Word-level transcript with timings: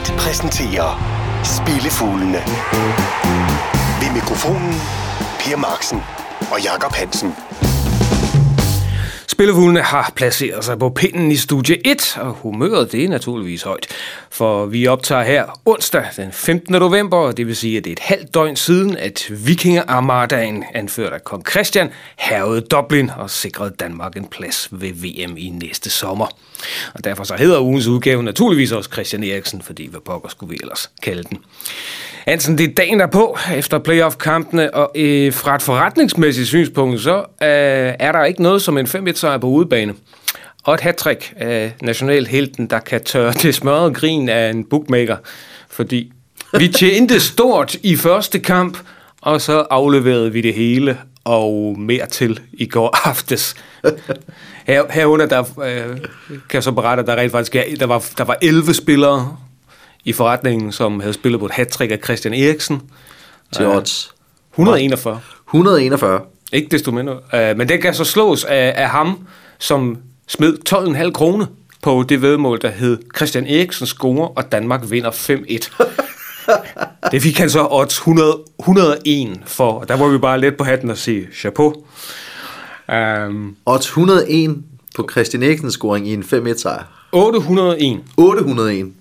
Unibet 0.00 0.18
præsenterer 0.18 0.90
Spillefuglene. 1.44 2.38
Ved 4.00 4.12
mikrofonen 4.14 4.74
Per 5.40 5.56
Marksen 5.56 5.98
og 6.52 6.60
Jakob 6.64 6.92
Hansen. 6.92 7.34
Spillefuglene 9.26 9.82
har 9.82 10.12
placeret 10.16 10.64
sig 10.64 10.78
på 10.78 10.88
pinden 10.88 11.32
i 11.32 11.36
studie 11.36 11.86
1, 11.86 12.18
og 12.20 12.32
humøret 12.32 12.92
det 12.92 13.04
er 13.04 13.08
naturligvis 13.08 13.62
højt. 13.62 13.86
For 14.30 14.66
vi 14.66 14.86
optager 14.86 15.22
her 15.22 15.60
onsdag 15.64 16.04
den 16.16 16.32
15. 16.32 16.74
november, 16.74 17.16
og 17.16 17.36
det 17.36 17.46
vil 17.46 17.56
sige, 17.56 17.78
at 17.78 17.84
det 17.84 17.90
er 17.90 17.94
et 17.94 18.00
halvt 18.00 18.34
døgn 18.34 18.56
siden, 18.56 18.96
at 18.96 19.26
vikingerarmadaen, 19.30 20.64
anført 20.74 21.12
af 21.12 21.24
kong 21.24 21.50
Christian, 21.50 21.90
hervede 22.18 22.60
Dublin 22.60 23.10
og 23.16 23.30
sikrede 23.30 23.74
Danmark 23.80 24.16
en 24.16 24.26
plads 24.26 24.68
ved 24.70 24.92
VM 24.92 25.36
i 25.36 25.48
næste 25.48 25.90
sommer. 25.90 26.26
Og 26.94 27.04
derfor 27.04 27.24
så 27.24 27.34
hedder 27.34 27.60
ugens 27.60 27.86
udgave 27.86 28.22
naturligvis 28.22 28.72
også 28.72 28.90
Christian 28.92 29.24
Eriksen, 29.24 29.62
fordi 29.62 29.88
hvad 29.90 30.00
pokker 30.00 30.28
skulle 30.28 30.50
vi 30.50 30.58
ellers 30.62 30.90
kalde 31.02 31.22
den. 31.22 31.38
Hansen, 32.26 32.58
det 32.58 32.70
er 32.70 32.74
dagen 32.74 33.00
der 33.00 33.06
på 33.06 33.38
efter 33.56 33.78
playoff-kampene, 33.78 34.74
og 34.74 34.92
øh, 34.94 35.32
fra 35.32 35.54
et 35.54 35.62
forretningsmæssigt 35.62 36.48
synspunkt, 36.48 37.00
så 37.00 37.16
øh, 37.18 37.94
er 37.98 38.12
der 38.12 38.24
ikke 38.24 38.42
noget 38.42 38.62
som 38.62 38.78
en 38.78 38.86
5 38.86 39.06
1 39.06 39.18
sejr 39.18 39.38
på 39.38 39.46
udebane. 39.46 39.94
Og 40.64 40.74
et 40.74 40.80
hat 40.80 41.06
af 41.36 41.72
nationalhelten, 41.82 42.66
der 42.66 42.78
kan 42.78 43.04
tørre 43.04 43.32
det 43.32 43.54
smørrede 43.54 43.94
grin 43.94 44.28
af 44.28 44.50
en 44.50 44.64
bookmaker. 44.64 45.16
Fordi 45.70 46.12
vi 46.58 46.68
tjente 46.68 47.20
stort 47.20 47.76
i 47.82 47.96
første 47.96 48.38
kamp, 48.38 48.78
og 49.20 49.40
så 49.40 49.66
afleverede 49.70 50.32
vi 50.32 50.40
det 50.40 50.54
hele 50.54 50.98
og 51.24 51.78
mere 51.78 52.06
til 52.06 52.40
i 52.52 52.66
går 52.66 52.98
aftes. 53.08 53.54
Her, 54.66 54.84
herunder 54.90 55.26
der, 55.26 55.40
øh, 55.40 55.96
kan 56.28 56.54
jeg 56.54 56.62
så 56.62 56.72
berette, 56.72 57.00
at 57.00 57.06
der 57.06 57.16
rent 57.16 57.32
faktisk 57.32 57.56
er, 57.56 57.62
der 57.80 57.86
var, 57.86 58.04
der 58.18 58.24
var 58.24 58.36
11 58.42 58.74
spillere 58.74 59.36
i 60.04 60.12
forretningen, 60.12 60.72
som 60.72 61.00
havde 61.00 61.12
spillet 61.12 61.40
på 61.40 61.46
et 61.46 61.52
hat 61.52 61.80
af 61.80 61.98
Christian 62.04 62.34
Eriksen. 62.34 62.82
Til 63.52 63.66
odds. 63.66 64.14
141. 64.52 65.20
141. 65.48 66.20
Ikke 66.52 66.68
desto 66.68 66.90
mindre. 66.90 67.14
Uh, 67.14 67.58
men 67.58 67.68
det 67.68 67.82
kan 67.82 67.94
så 67.94 68.04
slås 68.04 68.44
af, 68.44 68.72
af 68.76 68.88
ham, 68.88 69.26
som 69.58 69.98
smed 70.28 70.56
12,5 71.04 71.10
kroner 71.10 71.46
på 71.82 72.04
det 72.08 72.22
vedmål, 72.22 72.60
der 72.62 72.70
hed 72.70 72.98
Christian 73.16 73.46
Eriksen 73.46 73.86
score, 73.86 74.28
og 74.28 74.52
Danmark 74.52 74.90
vinder 74.90 75.10
5-1. 75.10 75.84
Det 77.12 77.22
fik 77.22 77.38
han 77.38 77.50
så 77.50 77.66
odds 77.70 77.96
100, 77.96 78.38
101 78.58 79.40
for, 79.46 79.72
og 79.72 79.88
der 79.88 79.96
var 79.96 80.08
vi 80.08 80.18
bare 80.18 80.40
lidt 80.40 80.56
på 80.56 80.64
hatten 80.64 80.90
og 80.90 80.98
sige 80.98 81.28
chapeau. 81.34 81.74
Um, 83.28 83.56
odds 83.66 83.86
101 83.86 84.62
på 84.96 85.08
Christian 85.10 85.42
Eriksen 85.42 85.70
scoring 85.70 86.08
i 86.08 86.12
en 86.14 86.22
5-1 86.22 86.58
sejr. 86.58 86.84
801. 87.12 88.00
801. 88.16 88.92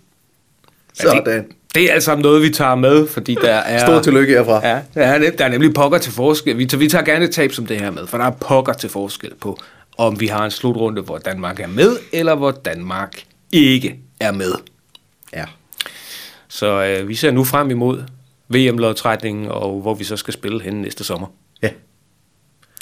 Sådan. 0.93 1.23
Ja, 1.25 1.33
det, 1.33 1.45
det 1.75 1.89
er 1.89 1.93
altså 1.93 2.15
noget, 2.15 2.41
vi 2.41 2.49
tager 2.49 2.75
med, 2.75 3.07
fordi 3.07 3.35
der 3.41 3.49
er... 3.51 3.85
Stor 3.85 4.01
tillykke 4.01 4.33
herfra. 4.33 4.67
Ja, 4.67 4.81
der 4.93 5.01
er, 5.01 5.31
der 5.31 5.45
er 5.45 5.49
nemlig 5.49 5.73
pokker 5.73 5.97
til 5.97 6.11
forskel. 6.11 6.57
Vi 6.57 6.65
tager, 6.65 6.79
vi 6.79 6.87
tager 6.87 7.05
gerne 7.05 7.25
et 7.25 7.31
tab 7.31 7.51
som 7.51 7.65
det 7.65 7.79
her 7.79 7.91
med, 7.91 8.07
for 8.07 8.17
der 8.17 8.25
er 8.25 8.31
pokker 8.31 8.73
til 8.73 8.89
forskel 8.89 9.31
på, 9.41 9.59
om 9.97 10.19
vi 10.19 10.27
har 10.27 10.45
en 10.45 10.51
slutrunde, 10.51 11.01
hvor 11.01 11.17
Danmark 11.17 11.59
er 11.59 11.67
med, 11.67 11.97
eller 12.11 12.35
hvor 12.35 12.51
Danmark 12.51 13.23
ikke 13.51 13.99
er 14.19 14.31
med. 14.31 14.53
Ja. 15.33 15.45
Så 16.49 16.83
øh, 16.83 17.07
vi 17.07 17.15
ser 17.15 17.31
nu 17.31 17.43
frem 17.43 17.71
imod 17.71 18.03
VM-lodtrækningen, 18.49 19.47
og 19.47 19.81
hvor 19.81 19.93
vi 19.93 20.03
så 20.03 20.17
skal 20.17 20.33
spille 20.33 20.61
hen 20.61 20.73
næste 20.73 21.03
sommer. 21.03 21.27
Ja. 21.61 21.69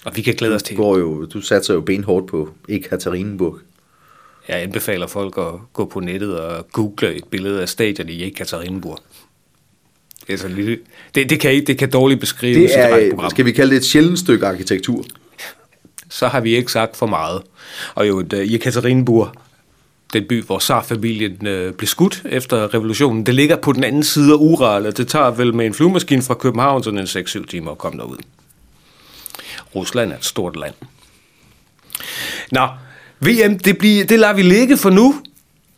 Og 0.05 0.15
vi 0.15 0.21
kan 0.21 0.33
glæde 0.33 0.55
os 0.55 0.63
til. 0.63 0.77
Du, 0.77 0.81
går 0.81 0.97
jo, 0.97 1.25
du 1.25 1.41
satser 1.41 1.73
jo 1.73 1.81
benhårdt 1.81 2.27
på 2.27 2.49
Ekaterinburg. 2.69 3.59
Jeg 4.47 4.61
anbefaler 4.61 5.07
folk 5.07 5.37
at 5.37 5.53
gå 5.73 5.85
på 5.85 5.99
nettet 5.99 6.39
og 6.39 6.67
google 6.71 7.15
et 7.15 7.23
billede 7.23 7.61
af 7.61 7.69
stadion 7.69 8.09
i 8.09 8.23
Ekaterinburg. 8.23 8.99
Det, 10.27 10.33
er 10.33 10.37
så 10.37 10.47
lille. 10.47 10.79
Det, 11.15 11.29
det, 11.29 11.39
kan, 11.39 11.65
det 11.67 11.77
kan 11.77 11.89
dårligt 11.89 12.19
beskrives 12.19 12.71
det 12.71 12.79
er, 12.79 12.95
et 12.95 13.11
program. 13.11 13.29
Skal 13.29 13.45
vi 13.45 13.51
kalde 13.51 13.71
det 13.71 13.77
et 13.77 13.85
sjældent 13.85 14.19
stykke 14.19 14.47
arkitektur? 14.47 15.05
Så 16.09 16.27
har 16.27 16.39
vi 16.39 16.55
ikke 16.55 16.71
sagt 16.71 16.97
for 16.97 17.05
meget. 17.05 17.41
Og 17.95 18.07
jo, 18.07 18.25
i 18.33 18.55
Ekaterinburg, 18.55 19.31
den 20.13 20.25
by, 20.29 20.43
hvor 20.43 20.59
Tsar-familien 20.59 21.47
øh, 21.47 21.73
blev 21.73 21.87
skudt 21.87 22.21
efter 22.25 22.73
revolutionen, 22.73 23.25
det 23.25 23.35
ligger 23.35 23.55
på 23.55 23.71
den 23.71 23.83
anden 23.83 24.03
side 24.03 24.33
af 24.33 24.37
Ural, 24.37 24.85
og 24.85 24.97
det 24.97 25.07
tager 25.07 25.31
vel 25.31 25.55
med 25.55 25.65
en 25.65 25.73
flyvemaskine 25.73 26.21
fra 26.21 26.33
København 26.33 26.83
sådan 26.83 26.99
en 26.99 27.05
6-7 27.05 27.45
timer 27.45 27.71
at 27.71 27.77
komme 27.77 27.99
derud. 27.99 28.17
Rusland 29.75 30.11
er 30.11 30.17
et 30.17 30.25
stort 30.25 30.55
land. 30.55 30.73
Nå, 32.51 32.67
VM, 33.19 33.59
det, 33.59 33.77
bliver, 33.77 34.05
det 34.05 34.19
lader 34.19 34.33
vi 34.33 34.41
ligge 34.41 34.77
for 34.77 34.89
nu, 34.89 35.15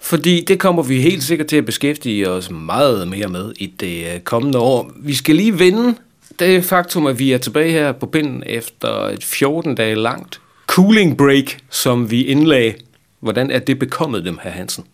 fordi 0.02 0.44
det 0.48 0.60
kommer 0.60 0.84
vi 0.84 1.02
helt 1.02 1.24
sikkert 1.24 1.48
til 1.48 1.56
at 1.58 1.66
beskæftige 1.66 2.30
os 2.30 2.50
meget 2.52 3.08
mere 3.08 3.28
med 3.28 3.54
i 3.58 3.66
det 3.66 4.14
øh, 4.14 4.20
kommende 4.20 4.60
år. 4.60 4.92
Vi 4.96 5.16
skal 5.16 5.36
lige 5.36 5.60
vende 5.60 5.96
det 6.40 6.66
faktum, 6.66 7.08
at 7.08 7.20
vi 7.20 7.32
er 7.32 7.38
tilbage 7.38 7.72
her 7.72 7.92
på 7.92 8.06
pinden 8.06 8.44
efter 8.46 9.08
et 9.08 9.24
14 9.24 9.76
dage 9.76 9.96
langt 9.96 10.42
cooling 10.68 11.18
break, 11.18 11.58
som 11.70 12.12
vi 12.12 12.24
indlagde. 12.24 12.74
Hvordan 13.20 13.52
er 13.52 13.60
det 13.60 13.80
bekommet 13.80 14.26
dem, 14.26 14.38
herr 14.42 14.52
Hansen? 14.52 14.86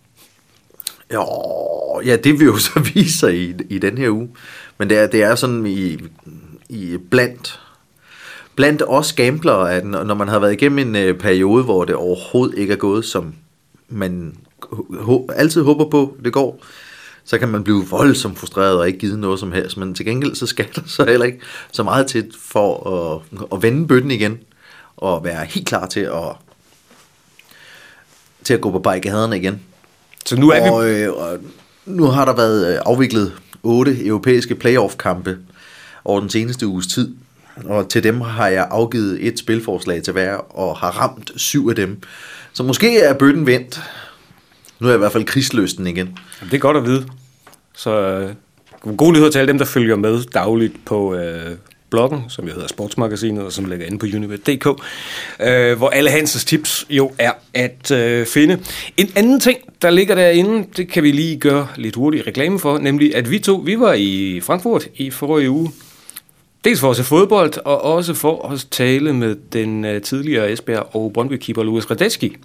Jo, 1.13 1.25
ja, 2.05 2.15
det 2.15 2.39
vil 2.39 2.45
jo 2.45 2.57
så 2.57 2.79
vise 2.93 3.17
sig 3.17 3.35
i, 3.35 3.53
i 3.69 3.77
den 3.77 3.97
her 3.97 4.09
uge. 4.09 4.29
Men 4.77 4.89
det 4.89 4.97
er, 4.97 5.07
det 5.07 5.23
er 5.23 5.35
sådan 5.35 5.65
i, 5.65 5.97
i 6.69 6.97
blandt 7.11 7.59
blandt 8.55 8.83
os 8.87 9.13
gamblere, 9.13 9.73
at 9.73 9.85
når 9.85 10.13
man 10.13 10.27
har 10.27 10.39
været 10.39 10.53
igennem 10.53 10.79
en 10.79 10.95
øh, 10.95 11.19
periode, 11.19 11.63
hvor 11.63 11.85
det 11.85 11.95
overhovedet 11.95 12.57
ikke 12.57 12.73
er 12.73 12.77
gået, 12.77 13.05
som 13.05 13.33
man 13.89 14.37
altid 15.35 15.63
håber 15.63 15.89
på, 15.89 16.17
det 16.23 16.33
går, 16.33 16.63
så 17.25 17.37
kan 17.37 17.49
man 17.49 17.63
blive 17.63 17.85
voldsomt 17.89 18.39
frustreret 18.39 18.77
og 18.77 18.87
ikke 18.87 18.99
give 18.99 19.17
noget 19.17 19.39
som 19.39 19.51
helst. 19.51 19.77
Men 19.77 19.95
til 19.95 20.05
gengæld, 20.05 20.35
så 20.35 20.45
skal 20.45 20.67
der 20.75 20.81
så 20.85 21.05
heller 21.05 21.25
ikke 21.25 21.39
så 21.71 21.83
meget 21.83 22.07
til 22.07 22.33
for 22.41 22.89
at, 22.89 23.21
at 23.53 23.63
vende 23.63 23.87
bøtten 23.87 24.11
igen, 24.11 24.39
og 24.97 25.23
være 25.23 25.45
helt 25.45 25.67
klar 25.67 25.85
til 25.85 25.99
at, 25.99 26.37
til 28.45 28.53
at 28.53 28.61
gå 28.61 28.71
på 28.71 28.79
barrikaderne 28.79 29.37
igen. 29.37 29.61
Så 30.25 30.35
nu 30.35 30.49
er 30.49 30.71
og, 30.71 30.85
vi... 30.85 30.91
Øh, 30.91 31.13
og 31.13 31.37
nu 31.85 32.05
har 32.05 32.25
der 32.25 32.35
været 32.35 32.73
øh, 32.73 32.79
afviklet 32.85 33.33
otte 33.63 34.05
europæiske 34.05 34.55
playoff-kampe 34.55 35.37
over 36.05 36.19
den 36.19 36.29
seneste 36.29 36.67
uges 36.67 36.87
tid 36.87 37.15
og 37.63 37.89
til 37.89 38.03
dem 38.03 38.21
har 38.21 38.47
jeg 38.47 38.67
afgivet 38.71 39.27
et 39.27 39.39
spilforslag 39.39 40.03
til 40.03 40.13
hver, 40.13 40.33
og 40.33 40.77
har 40.77 40.89
ramt 40.89 41.31
syv 41.35 41.67
af 41.69 41.75
dem. 41.75 42.01
Så 42.53 42.63
måske 42.63 42.99
er 42.99 43.13
bøtten 43.13 43.45
vendt. 43.45 43.81
Nu 44.79 44.87
er 44.87 44.91
jeg 44.91 44.97
i 44.97 44.99
hvert 44.99 45.11
fald 45.11 45.25
krigsløsten 45.25 45.87
igen. 45.87 46.17
Det 46.41 46.53
er 46.53 46.57
godt 46.57 46.77
at 46.77 46.85
vide. 46.85 47.05
Så 47.73 47.91
øh, 47.91 48.95
god 48.97 49.13
nyhed 49.13 49.31
til 49.31 49.39
alle 49.39 49.47
dem, 49.47 49.57
der 49.57 49.65
følger 49.65 49.95
med 49.95 50.23
dagligt 50.23 50.85
på 50.85 51.15
øh, 51.15 51.51
bloggen, 51.95 52.23
som 52.29 52.47
jo 52.47 52.53
hedder 52.53 52.67
Sportsmagasinet, 52.67 53.43
og 53.43 53.51
som 53.51 53.65
ligger 53.65 53.85
inde 53.85 53.99
på 53.99 54.05
unibet.dk, 54.05 54.67
øh, 55.39 55.77
hvor 55.77 55.89
alle 55.89 56.09
Hansens 56.09 56.45
tips 56.45 56.85
jo 56.89 57.11
er 57.19 57.31
at 57.53 57.91
øh, 57.91 58.25
finde. 58.27 58.59
En 58.97 59.11
anden 59.15 59.39
ting, 59.39 59.57
der 59.81 59.89
ligger 59.89 60.15
derinde, 60.15 60.67
det 60.77 60.87
kan 60.87 61.03
vi 61.03 61.11
lige 61.11 61.37
gøre 61.37 61.67
lidt 61.75 61.95
hurtigt 61.95 62.27
reklame 62.27 62.59
for, 62.59 62.77
nemlig 62.77 63.15
at 63.15 63.31
vi 63.31 63.39
to, 63.39 63.55
vi 63.55 63.79
var 63.79 63.93
i 63.93 64.41
Frankfurt 64.43 64.87
i 64.95 65.09
forrige 65.09 65.49
uge, 65.49 65.71
Dels 66.65 66.79
for 66.79 66.89
at 66.89 66.95
se 66.95 67.03
fodbold, 67.03 67.53
og 67.65 67.81
også 67.81 68.13
for 68.13 68.51
at 68.51 68.67
tale 68.71 69.13
med 69.13 69.35
den 69.53 69.85
øh, 69.85 70.01
tidligere 70.01 70.51
Esbjerg 70.51 70.95
og 70.95 71.11
Brøndby-keeper 71.13 71.63
Louis 71.63 71.91
Radetzky. 71.91 72.37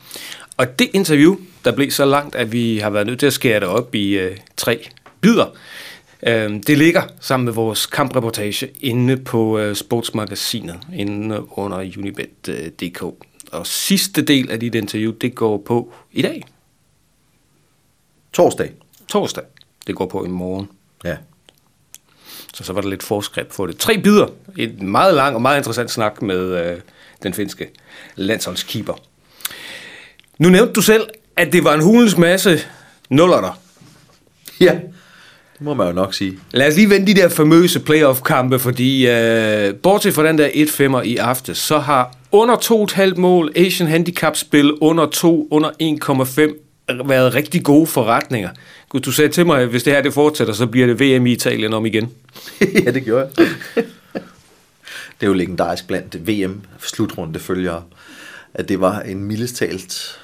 Og 0.57 0.79
det 0.79 0.91
interview, 0.93 1.37
der 1.65 1.73
blev 1.73 1.91
så 1.91 2.05
langt, 2.05 2.35
at 2.35 2.53
vi 2.53 2.79
har 2.79 2.91
været 2.91 3.07
nødt 3.07 3.19
til 3.19 3.27
at 3.27 3.33
skære 3.33 3.61
det 3.61 3.69
op 3.69 3.95
i 3.95 4.19
øh, 4.19 4.37
tre 4.57 4.89
bidder. 5.21 5.47
Uh, 6.27 6.33
det 6.67 6.79
ligger 6.79 7.03
sammen 7.21 7.45
med 7.45 7.53
vores 7.53 7.87
kampreportage 7.87 8.71
inde 8.81 9.17
på 9.17 9.61
uh, 9.61 9.75
sportsmagasinet, 9.75 10.79
inde 10.95 11.59
under 11.59 11.77
unibet.dk. 11.77 13.03
Og 13.53 13.67
sidste 13.67 14.23
del 14.23 14.51
af 14.51 14.61
dit 14.61 14.75
interview, 14.75 15.13
det 15.13 15.35
går 15.35 15.59
på 15.59 15.93
i 16.13 16.23
dag. 16.23 16.47
Torsdag. 18.33 18.73
Torsdag. 19.09 19.45
Det 19.87 19.95
går 19.95 20.07
på 20.07 20.25
i 20.25 20.29
morgen. 20.29 20.69
Ja. 21.05 21.17
Så 22.55 22.65
så 22.65 22.73
var 22.73 22.81
der 22.81 22.89
lidt 22.89 23.03
forskrift 23.03 23.49
på 23.57 23.67
det. 23.67 23.77
Tre 23.77 23.99
bidder. 23.99 24.27
En 24.59 24.91
meget 24.91 25.15
lang 25.15 25.35
og 25.35 25.43
meget 25.43 25.59
interessant 25.59 25.91
snak 25.91 26.23
med 26.23 26.39
øh, 26.39 26.81
den 27.23 27.35
finske 27.35 27.71
landsholdskeeper. 28.15 28.95
Nu 30.39 30.49
nævnte 30.49 30.73
du 30.73 30.83
selv, 30.83 31.09
at 31.37 31.53
det 31.53 31.65
var 31.65 31.75
en 31.75 31.83
hulens 31.83 32.17
masse 32.17 32.59
nuller 33.09 33.41
der. 33.41 33.61
Ja, 34.61 34.81
det 35.61 35.65
må 35.65 35.75
man 35.75 35.87
jo 35.87 35.93
nok 35.93 36.15
sige. 36.15 36.39
Lad 36.53 36.69
os 36.69 36.77
lige 36.77 36.91
vende 36.91 37.07
de 37.07 37.21
der 37.21 37.29
famøse 37.29 37.81
playoff-kampe, 37.81 38.59
fordi 38.59 39.09
øh, 39.09 39.75
bortset 39.75 40.15
fra 40.15 40.27
den 40.27 40.39
der 40.39 40.49
1-5'er 40.49 41.01
i 41.03 41.17
aftes, 41.17 41.59
så 41.59 41.79
har 41.79 42.15
under 42.33 42.57
2,5 42.57 43.21
mål 43.21 43.53
Asian 43.57 43.89
Handicap-spil 43.89 44.73
under 44.73 45.07
2, 45.07 45.49
under 45.51 45.71
1,5 46.89 47.09
været 47.09 47.35
rigtig 47.35 47.65
gode 47.65 47.87
forretninger. 47.87 48.51
Du 49.05 49.13
sagde 49.13 49.31
til 49.33 49.47
mig, 49.47 49.61
at 49.61 49.69
hvis 49.69 49.83
det 49.83 49.93
her 49.93 50.03
det 50.03 50.15
fortsætter, 50.15 50.55
så 50.55 50.67
bliver 50.67 50.87
det 50.87 51.01
VM 51.01 51.27
i 51.27 51.33
Italien 51.33 51.73
om 51.73 51.87
igen. 51.87 52.11
ja, 52.85 52.91
det 52.91 53.05
gjorde 53.05 53.29
jeg. 53.39 53.47
det 55.21 55.27
er 55.27 55.27
jo 55.27 55.33
legendarisk 55.33 55.87
blandt 55.87 56.29
VM-slutrunde 56.29 57.39
følger, 57.39 57.83
at 58.55 58.69
det 58.69 58.81
var 58.81 59.01
en 59.01 59.25
mildest 59.25 59.57
talt 59.57 60.19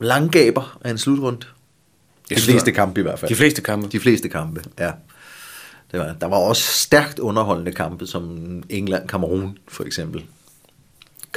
langgaber 0.00 0.78
af 0.84 0.90
en 0.90 0.98
slutrunde. 0.98 1.46
De 2.30 2.40
fleste 2.40 2.72
kampe 2.72 3.00
i 3.00 3.02
hvert 3.02 3.18
fald. 3.18 3.28
De 3.28 3.34
fleste 3.34 3.62
kampe. 3.62 3.88
De 3.92 4.00
fleste 4.00 4.28
kampe, 4.28 4.62
ja. 4.78 4.90
Det 5.92 6.00
var, 6.00 6.16
der 6.20 6.26
var 6.26 6.36
også 6.36 6.62
stærkt 6.62 7.18
underholdende 7.18 7.72
kampe, 7.72 8.06
som 8.06 8.62
England-Kamerun 8.70 9.58
for 9.68 9.84
eksempel. 9.84 10.24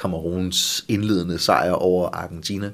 Kameruns 0.01 0.85
indledende 0.87 1.39
sejr 1.39 1.71
over 1.71 2.09
Argentina. 2.09 2.71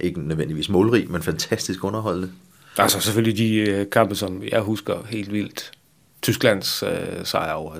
Ikke 0.00 0.20
nødvendigvis 0.20 0.68
målrig, 0.68 1.10
men 1.10 1.22
fantastisk 1.22 1.84
underholdende. 1.84 2.30
Altså 2.78 3.00
selvfølgelig 3.00 3.38
de 3.38 3.54
øh, 3.54 3.90
kampe, 3.90 4.14
som 4.14 4.42
jeg 4.42 4.60
husker 4.60 5.06
helt 5.08 5.32
vildt. 5.32 5.70
Tysklands 6.22 6.82
øh, 6.82 7.24
sejr 7.24 7.52
over 7.52 7.74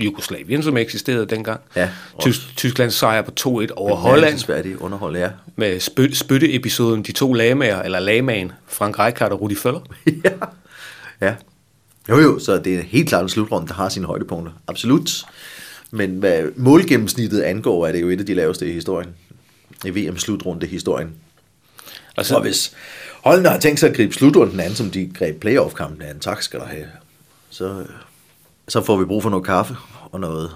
Jugoslavien, 0.00 0.62
som 0.62 0.76
eksisterede 0.76 1.26
dengang. 1.26 1.60
Ja, 1.76 1.88
Tys- 2.22 2.52
Tysklands 2.56 2.94
sejr 2.94 3.22
på 3.22 3.30
2-1 3.40 3.44
over 3.76 3.96
Holland. 3.96 4.46
Holland. 4.46 4.76
underhold, 4.80 5.16
ja. 5.16 5.30
Med 5.56 5.76
spyt- 5.80 6.14
spytte-episoden 6.14 7.02
De 7.02 7.12
to 7.12 7.32
lamager, 7.32 7.82
eller 7.82 7.98
lamagen, 8.00 8.52
Frank 8.68 8.98
Rijkaard 8.98 9.32
og 9.32 9.40
Rudi 9.40 9.54
Føller. 9.54 9.80
ja. 10.24 10.30
ja. 11.20 11.34
Jo 12.08 12.18
jo, 12.18 12.38
så 12.38 12.58
det 12.58 12.74
er 12.78 12.82
helt 12.82 13.08
klart 13.08 13.22
en 13.22 13.28
slutrunde, 13.28 13.68
der 13.68 13.74
har 13.74 13.88
sine 13.88 14.06
højdepunkter. 14.06 14.52
Absolut. 14.66 15.10
Men 15.90 16.10
hvad 16.10 16.42
målgennemsnittet 16.56 17.40
angår, 17.40 17.86
er 17.86 17.92
det 17.92 18.00
jo 18.00 18.08
et 18.08 18.20
af 18.20 18.26
de 18.26 18.34
laveste 18.34 18.68
i 18.68 18.72
historien. 18.72 19.10
I 19.84 19.90
VM-slutrunde-historien. 19.90 21.12
Altså, 22.16 22.34
Og 22.34 22.42
hvis 22.42 22.72
holdene 23.22 23.48
har 23.48 23.58
tænkt 23.60 23.80
sig 23.80 23.88
at 23.90 23.96
gribe 23.96 24.14
slutrunden 24.14 24.60
an, 24.60 24.74
som 24.74 24.90
de 24.90 25.10
greb 25.18 25.40
playoff-kampen 25.40 26.02
an, 26.02 26.18
tak 26.20 26.42
skal 26.42 26.60
der 26.60 26.66
have, 26.66 26.86
så, 27.50 27.84
så 28.68 28.82
får 28.82 28.96
vi 28.96 29.04
brug 29.04 29.22
for 29.22 29.30
noget 29.30 29.46
kaffe 29.46 29.76
og 30.12 30.20
noget 30.20 30.50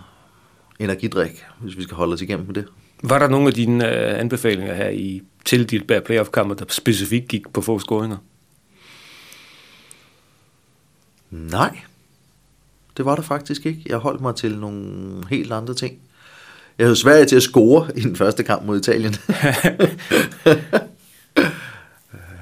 energidrik, 0.78 1.44
hvis 1.60 1.76
vi 1.76 1.82
skal 1.82 1.96
holde 1.96 2.12
os 2.12 2.22
igennem 2.22 2.46
med 2.46 2.54
det. 2.54 2.66
var 3.02 3.18
der 3.18 3.28
nogle 3.28 3.46
af 3.46 3.54
dine 3.54 3.88
øh, 3.88 4.20
anbefalinger 4.20 4.74
her 4.74 4.88
i 4.88 5.22
til 5.44 5.70
dit 5.70 5.86
bær 5.86 6.00
playoff-kammer, 6.00 6.54
der 6.54 6.64
specifikt 6.68 7.28
gik 7.28 7.52
på 7.52 7.60
få 7.60 7.78
scoringer? 7.78 8.16
Nej, 11.30 11.78
det 12.96 13.04
var 13.04 13.14
der 13.14 13.22
faktisk 13.22 13.66
ikke. 13.66 13.82
Jeg 13.86 13.98
holdt 13.98 14.20
mig 14.20 14.36
til 14.36 14.58
nogle 14.58 15.28
helt 15.30 15.52
andre 15.52 15.74
ting. 15.74 15.98
Jeg 16.78 16.86
havde 16.86 16.96
svært 16.96 17.28
til 17.28 17.36
at 17.36 17.42
score 17.42 17.90
i 17.96 18.00
den 18.00 18.16
første 18.16 18.42
kamp 18.42 18.64
mod 18.64 18.78
Italien. 18.78 19.14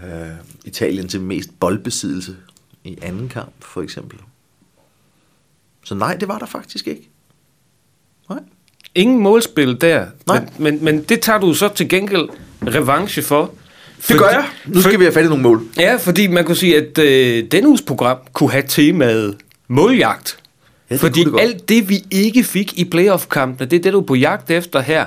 Øh, 0.04 0.36
Italien 0.64 1.08
til 1.08 1.20
mest 1.20 1.60
boldbesiddelse 1.60 2.36
i 2.84 2.98
anden 3.02 3.28
kamp, 3.28 3.52
for 3.60 3.82
eksempel. 3.82 4.18
Så 5.84 5.94
nej, 5.94 6.16
det 6.16 6.28
var 6.28 6.38
der 6.38 6.46
faktisk 6.46 6.86
ikke. 6.86 7.08
Nej. 8.30 8.38
Ingen 8.94 9.20
målspil 9.20 9.80
der, 9.80 10.06
Nej. 10.26 10.40
men, 10.40 10.48
men, 10.58 10.84
men 10.84 11.02
det 11.02 11.20
tager 11.20 11.38
du 11.38 11.54
så 11.54 11.68
til 11.68 11.88
gengæld 11.88 12.28
revanche 12.66 13.22
for. 13.22 13.54
Det 14.08 14.18
gør 14.18 14.28
jeg. 14.28 14.44
Nu 14.66 14.80
skal 14.82 14.98
vi 14.98 15.04
have 15.04 15.12
fat 15.12 15.24
i 15.24 15.28
nogle 15.28 15.42
mål. 15.42 15.62
Ja, 15.76 15.96
fordi 15.96 16.26
man 16.26 16.44
kunne 16.44 16.56
sige, 16.56 16.76
at 16.76 16.98
øh, 16.98 17.44
denne 17.50 17.68
uges 17.68 17.82
program 17.82 18.18
kunne 18.32 18.50
have 18.50 18.64
temaet 18.68 19.36
måljagt. 19.68 20.38
Ja, 20.90 20.94
det 20.94 21.00
fordi 21.00 21.24
det 21.24 21.32
godt. 21.32 21.42
alt 21.42 21.68
det, 21.68 21.88
vi 21.88 22.04
ikke 22.10 22.44
fik 22.44 22.78
i 22.78 22.84
playoff-kampene, 22.84 23.70
det 23.70 23.78
er 23.78 23.82
det, 23.82 23.92
du 23.92 24.00
er 24.00 24.04
på 24.06 24.14
jagt 24.14 24.50
efter 24.50 24.80
her. 24.80 25.06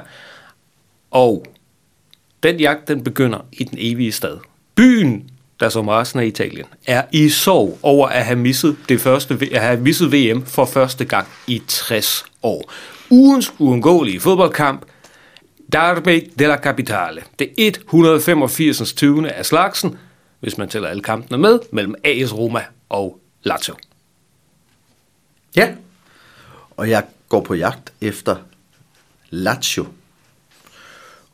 Og 1.11 1.45
den 2.43 2.59
jagt, 2.59 2.87
den 2.87 3.03
begynder 3.03 3.39
i 3.51 3.63
den 3.63 3.77
evige 3.81 4.11
stad. 4.11 4.37
Byen, 4.75 5.29
der 5.63 5.69
som 5.69 5.87
resten 5.87 6.19
af 6.19 6.25
Italien, 6.25 6.65
er 6.87 7.03
i 7.11 7.29
sorg 7.29 7.79
over 7.81 8.07
at 8.07 8.25
have 8.25 8.39
misset, 8.39 8.77
det 8.89 9.01
første, 9.01 9.39
at 9.51 9.61
have 9.61 9.81
misset 9.81 10.11
VM 10.11 10.45
for 10.45 10.65
første 10.65 11.05
gang 11.05 11.27
i 11.47 11.61
60 11.67 12.25
år. 12.43 12.71
Ugens 13.09 13.53
uundgåelige 13.59 14.19
fodboldkamp, 14.19 14.85
Derby 15.71 16.31
della 16.39 16.57
Capitale. 16.57 17.23
Det 17.39 17.49
185. 17.57 18.93
20. 18.93 19.31
af 19.31 19.45
slagsen, 19.45 19.97
hvis 20.39 20.57
man 20.57 20.69
tæller 20.69 20.89
alle 20.89 21.03
kampene 21.03 21.37
med, 21.37 21.59
mellem 21.71 21.95
AS 22.03 22.37
Roma 22.37 22.61
og 22.89 23.19
Lazio. 23.43 23.75
Ja. 25.55 25.73
Og 26.77 26.89
jeg 26.89 27.03
går 27.29 27.41
på 27.41 27.53
jagt 27.53 27.93
efter 28.01 28.35
Lazio. 29.29 29.85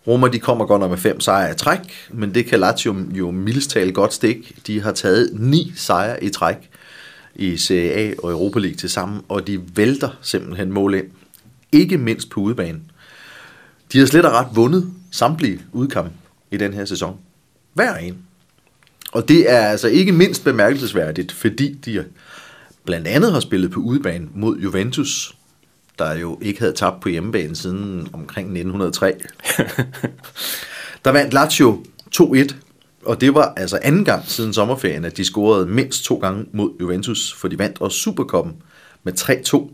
Roma 0.09 0.27
de 0.27 0.39
kommer 0.39 0.65
godt 0.65 0.79
nok 0.79 0.89
med 0.89 0.97
fem 0.97 1.19
sejre 1.19 1.51
i 1.51 1.55
træk, 1.55 1.79
men 2.13 2.33
det 2.33 2.45
kan 2.45 2.59
Lazio 2.59 2.95
jo 3.11 3.31
mildest 3.31 3.77
godt 3.93 4.13
stik. 4.13 4.67
De 4.67 4.81
har 4.81 4.91
taget 4.91 5.29
ni 5.33 5.73
sejre 5.75 6.23
i 6.23 6.29
træk 6.29 6.69
i 7.35 7.57
Serie 7.57 7.91
A 7.91 8.13
og 8.23 8.31
Europa 8.31 8.59
League 8.59 8.77
til 8.77 8.89
sammen, 8.89 9.21
og 9.29 9.47
de 9.47 9.61
vælter 9.75 10.09
simpelthen 10.21 10.71
mål 10.71 10.93
ind. 10.93 11.05
Ikke 11.71 11.97
mindst 11.97 12.29
på 12.29 12.39
udebane. 12.39 12.79
De 13.93 13.99
har 13.99 14.05
slet 14.05 14.25
og 14.25 14.31
ret 14.31 14.47
vundet 14.55 14.91
samtlige 15.11 15.61
udkamp 15.71 16.11
i 16.51 16.57
den 16.57 16.73
her 16.73 16.85
sæson. 16.85 17.17
Hver 17.73 17.95
en. 17.95 18.17
Og 19.11 19.27
det 19.27 19.51
er 19.51 19.59
altså 19.59 19.87
ikke 19.87 20.11
mindst 20.11 20.43
bemærkelsesværdigt, 20.43 21.31
fordi 21.31 21.73
de 21.73 22.05
blandt 22.85 23.07
andet 23.07 23.31
har 23.31 23.39
spillet 23.39 23.71
på 23.71 23.79
udebane 23.79 24.27
mod 24.35 24.57
Juventus, 24.57 25.35
der 25.99 26.13
jo 26.13 26.37
ikke 26.41 26.59
havde 26.59 26.73
tabt 26.73 26.99
på 27.01 27.09
hjemmebane 27.09 27.55
siden 27.55 28.07
omkring 28.13 28.47
1903. 28.47 29.13
der 31.05 31.11
vandt 31.11 31.33
Lazio 31.33 31.85
2-1, 32.15 32.55
og 33.05 33.21
det 33.21 33.33
var 33.33 33.53
altså 33.57 33.79
anden 33.81 34.05
gang 34.05 34.25
siden 34.25 34.53
sommerferien, 34.53 35.05
at 35.05 35.17
de 35.17 35.25
scorede 35.25 35.65
mindst 35.65 36.03
to 36.03 36.15
gange 36.15 36.45
mod 36.53 36.71
Juventus, 36.81 37.33
for 37.33 37.47
de 37.47 37.59
vandt 37.59 37.81
også 37.81 37.97
Superkoppen 37.97 38.55
med 39.03 39.13
3-2. 39.19 39.71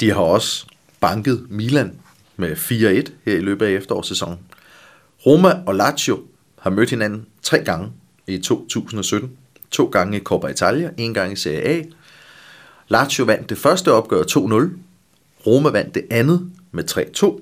De 0.00 0.10
har 0.10 0.20
også 0.20 0.66
banket 1.00 1.46
Milan 1.48 1.92
med 2.36 2.52
4-1 2.52 3.12
her 3.24 3.36
i 3.36 3.40
løbet 3.40 3.66
af 3.66 3.70
efterårssæsonen. 3.70 4.38
Roma 5.26 5.62
og 5.66 5.74
Lazio 5.74 6.22
har 6.58 6.70
mødt 6.70 6.90
hinanden 6.90 7.26
tre 7.42 7.64
gange 7.64 7.88
i 8.26 8.38
2017. 8.38 9.30
To 9.70 9.84
gange 9.84 10.16
i 10.16 10.20
Coppa 10.20 10.48
Italia, 10.48 10.90
en 10.96 11.14
gang 11.14 11.32
i 11.32 11.36
Serie 11.36 11.62
A. 11.62 11.82
Lazio 12.88 13.24
vandt 13.24 13.50
det 13.50 13.58
første 13.58 13.92
opgør 13.92 14.22
2-0. 14.22 14.85
Roma 15.46 15.70
vandt 15.70 15.94
det 15.94 16.06
andet 16.10 16.50
med 16.72 16.90
3-2. 16.90 17.40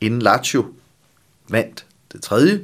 Inden 0.00 0.22
Lazio 0.22 0.64
vandt 1.48 1.86
det 2.12 2.22
tredje 2.22 2.60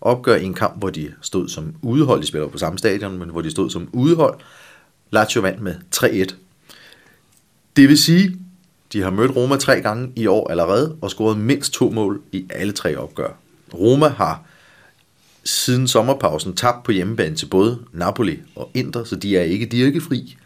opgør 0.00 0.36
i 0.36 0.44
en 0.44 0.54
kamp, 0.54 0.78
hvor 0.78 0.90
de 0.90 1.12
stod 1.22 1.48
som 1.48 1.74
udehold. 1.82 2.22
De 2.22 2.26
spiller 2.26 2.48
på 2.48 2.58
samme 2.58 2.78
stadion, 2.78 3.18
men 3.18 3.28
hvor 3.28 3.40
de 3.40 3.50
stod 3.50 3.70
som 3.70 3.88
udehold. 3.92 4.40
Lazio 5.10 5.40
vandt 5.40 5.60
med 5.60 5.74
3-1. 5.96 6.34
Det 7.76 7.88
vil 7.88 7.98
sige, 7.98 8.38
de 8.92 9.02
har 9.02 9.10
mødt 9.10 9.36
Roma 9.36 9.56
tre 9.56 9.80
gange 9.80 10.12
i 10.16 10.26
år 10.26 10.50
allerede 10.50 10.96
og 11.00 11.10
scoret 11.10 11.38
mindst 11.38 11.72
to 11.72 11.90
mål 11.90 12.22
i 12.32 12.46
alle 12.50 12.72
tre 12.72 12.96
opgør. 12.96 13.30
Roma 13.74 14.08
har 14.08 14.42
siden 15.44 15.88
sommerpausen 15.88 16.56
tabt 16.56 16.82
på 16.84 16.92
hjemmebane 16.92 17.36
til 17.36 17.46
både 17.46 17.78
Napoli 17.92 18.38
og 18.56 18.70
Inter, 18.74 19.04
så 19.04 19.16
de 19.16 19.36
er 19.36 19.42
ikke 19.42 19.66
dirkefri. 19.66 20.36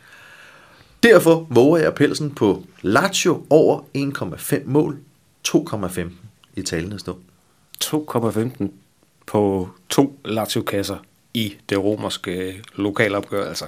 Derfor 1.02 1.46
våger 1.50 1.82
jeg 1.82 1.94
pelsen 1.94 2.30
på 2.34 2.64
Lazio 2.82 3.46
over 3.50 3.80
1,5 3.96 4.62
mål, 4.64 4.98
2,15 5.48 6.00
i 6.56 6.62
talende 6.62 6.98
stund. 6.98 7.18
2,15 7.84 8.68
på 9.26 9.68
to 9.88 10.20
Lazio-kasser 10.24 10.96
i 11.34 11.54
det 11.68 11.78
romerske 11.78 12.62
lokalopgør, 12.74 13.48
altså. 13.48 13.64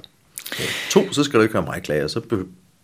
To, 0.90 1.12
så 1.12 1.24
skal 1.24 1.38
du 1.38 1.42
ikke 1.42 1.54
have 1.54 1.64
mig 1.66 1.82
klager, 1.82 2.08
så 2.08 2.20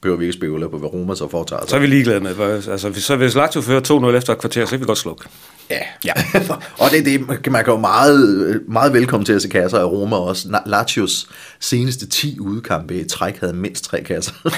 behøver 0.00 0.18
vi 0.18 0.24
ikke 0.24 0.32
spekulere 0.32 0.70
på, 0.70 0.78
hvad 0.78 0.88
Roma 0.92 1.14
så 1.14 1.28
foretager 1.30 1.60
sig. 1.62 1.70
Så 1.70 1.76
er 1.76 1.80
vi 1.80 1.86
ligeglade 1.86 2.20
med, 2.20 2.34
hvad- 2.34 2.68
altså, 2.68 2.92
så 3.00 3.16
hvis 3.16 3.34
Lazio 3.34 3.60
fører 3.60 4.10
2-0 4.12 4.16
efter 4.16 4.32
et 4.32 4.38
kvarter, 4.38 4.64
så 4.64 4.70
kan 4.70 4.80
vi 4.80 4.84
godt 4.84 4.98
slukke. 4.98 5.24
Ja. 5.70 5.78
Ja. 6.04 6.12
og 6.82 6.90
det, 6.90 7.04
det 7.04 7.26
man 7.28 7.64
kan 7.64 7.72
jo 7.72 7.76
meget, 7.78 8.60
meget 8.68 8.92
velkommen 8.92 9.24
til 9.24 9.32
at 9.32 9.42
se 9.42 9.48
kasser 9.48 9.78
af 9.78 9.84
Roma 9.84 10.16
også. 10.16 10.60
Lazios 10.66 11.28
seneste 11.60 12.06
10 12.08 12.40
udekampe 12.40 13.00
i 13.00 13.04
træk 13.08 13.40
havde 13.40 13.52
mindst 13.52 13.84
tre 13.84 14.02
kasser. 14.02 14.32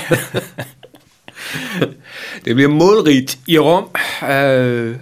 Det 2.44 2.54
bliver 2.54 2.68
målrigt 2.68 3.38
i 3.47 3.59
Rom. 3.59 3.88
Øh, 4.30 4.97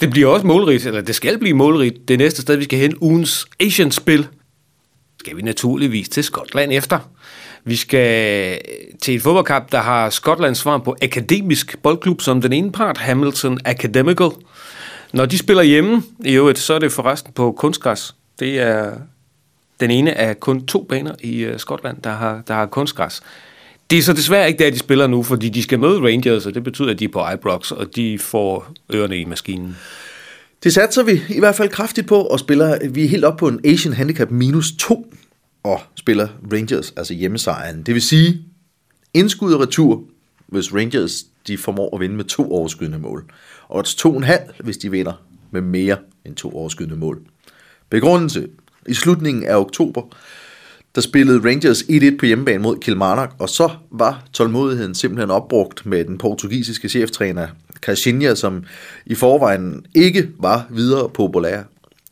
det 0.00 0.10
bliver 0.10 0.28
også 0.28 0.46
målrigt, 0.46 0.86
eller 0.86 1.00
det 1.00 1.14
skal 1.14 1.38
blive 1.38 1.54
målrigt. 1.54 2.08
Det 2.08 2.18
næste 2.18 2.42
sted, 2.42 2.56
vi 2.56 2.64
skal 2.64 2.78
hen, 2.78 2.94
ugens 3.00 3.46
Asian-spil, 3.60 4.26
skal 5.20 5.36
vi 5.36 5.42
naturligvis 5.42 6.08
til 6.08 6.24
Skotland 6.24 6.72
efter. 6.72 6.98
Vi 7.64 7.76
skal 7.76 8.52
øh, 8.52 8.58
til 9.02 9.14
et 9.14 9.22
fodboldkamp, 9.22 9.72
der 9.72 9.78
har 9.78 10.10
Skotlands 10.10 10.58
svar 10.58 10.78
på 10.78 10.96
akademisk 11.02 11.78
boldklub 11.82 12.20
som 12.20 12.42
den 12.42 12.52
ene 12.52 12.72
part, 12.72 12.98
Hamilton 12.98 13.58
Academical. 13.64 14.30
Når 15.12 15.26
de 15.26 15.38
spiller 15.38 15.62
hjemme, 15.62 16.02
i 16.24 16.32
øvrigt, 16.32 16.58
så 16.58 16.74
er 16.74 16.78
det 16.78 16.92
forresten 16.92 17.32
på 17.32 17.52
kunstgræs. 17.52 18.14
Det 18.38 18.60
er 18.60 18.92
den 19.80 19.90
ene 19.90 20.14
af 20.14 20.40
kun 20.40 20.66
to 20.66 20.86
baner 20.88 21.14
i 21.20 21.38
øh, 21.38 21.58
Skotland, 21.58 22.02
der 22.02 22.10
har, 22.10 22.42
der 22.48 22.54
har 22.54 22.66
kunstgræs. 22.66 23.22
Det 23.90 23.98
er 23.98 24.02
så 24.02 24.12
desværre 24.12 24.48
ikke 24.48 24.64
der, 24.64 24.70
de 24.70 24.78
spiller 24.78 25.06
nu, 25.06 25.22
fordi 25.22 25.48
de 25.48 25.62
skal 25.62 25.78
møde 25.78 26.00
Rangers, 26.00 26.46
og 26.46 26.54
det 26.54 26.64
betyder, 26.64 26.90
at 26.90 26.98
de 26.98 27.04
er 27.04 27.08
på 27.08 27.24
Ibrox, 27.34 27.70
og 27.70 27.96
de 27.96 28.18
får 28.18 28.72
ørerne 28.94 29.18
i 29.18 29.24
maskinen. 29.24 29.76
Det 30.64 30.74
satser 30.74 31.02
vi 31.02 31.22
i 31.28 31.38
hvert 31.38 31.54
fald 31.54 31.68
kraftigt 31.68 32.06
på, 32.06 32.20
og 32.20 32.40
spiller, 32.40 32.78
vi 32.90 33.04
er 33.04 33.08
helt 33.08 33.24
op 33.24 33.36
på 33.36 33.48
en 33.48 33.60
Asian 33.64 33.92
Handicap 33.94 34.30
minus 34.30 34.72
2, 34.78 35.12
og 35.62 35.80
spiller 35.94 36.28
Rangers, 36.52 36.92
altså 36.96 37.14
hjemmesejren. 37.14 37.82
Det 37.82 37.94
vil 37.94 38.02
sige, 38.02 38.44
indskud 39.14 39.52
og 39.52 39.60
retur, 39.60 40.02
hvis 40.46 40.74
Rangers 40.74 41.24
de 41.46 41.58
formår 41.58 41.94
at 41.94 42.00
vinde 42.00 42.16
med 42.16 42.24
to 42.24 42.52
overskydende 42.52 42.98
mål. 42.98 43.30
Og 43.68 43.84
to 43.84 44.16
en 44.16 44.22
halv, 44.22 44.54
hvis 44.60 44.76
de 44.76 44.90
vinder 44.90 45.12
med 45.50 45.60
mere 45.60 45.96
end 46.24 46.36
to 46.36 46.50
overskydende 46.50 46.96
mål. 46.96 47.20
Begrundelse. 47.90 48.48
I 48.86 48.94
slutningen 48.94 49.44
af 49.44 49.56
oktober 49.56 50.02
der 50.94 51.00
spillede 51.00 51.50
Rangers 51.50 51.82
1-1 51.82 52.16
på 52.18 52.26
hjemmebane 52.26 52.62
mod 52.62 52.76
Kilmarnock, 52.76 53.32
og 53.38 53.48
så 53.48 53.70
var 53.90 54.24
tålmodigheden 54.32 54.94
simpelthen 54.94 55.30
opbrugt 55.30 55.86
med 55.86 56.04
den 56.04 56.18
portugisiske 56.18 56.88
cheftræner 56.88 57.48
Caixinha, 57.80 58.34
som 58.34 58.64
i 59.06 59.14
forvejen 59.14 59.86
ikke 59.94 60.28
var 60.38 60.66
videre 60.70 61.08
populær 61.08 61.62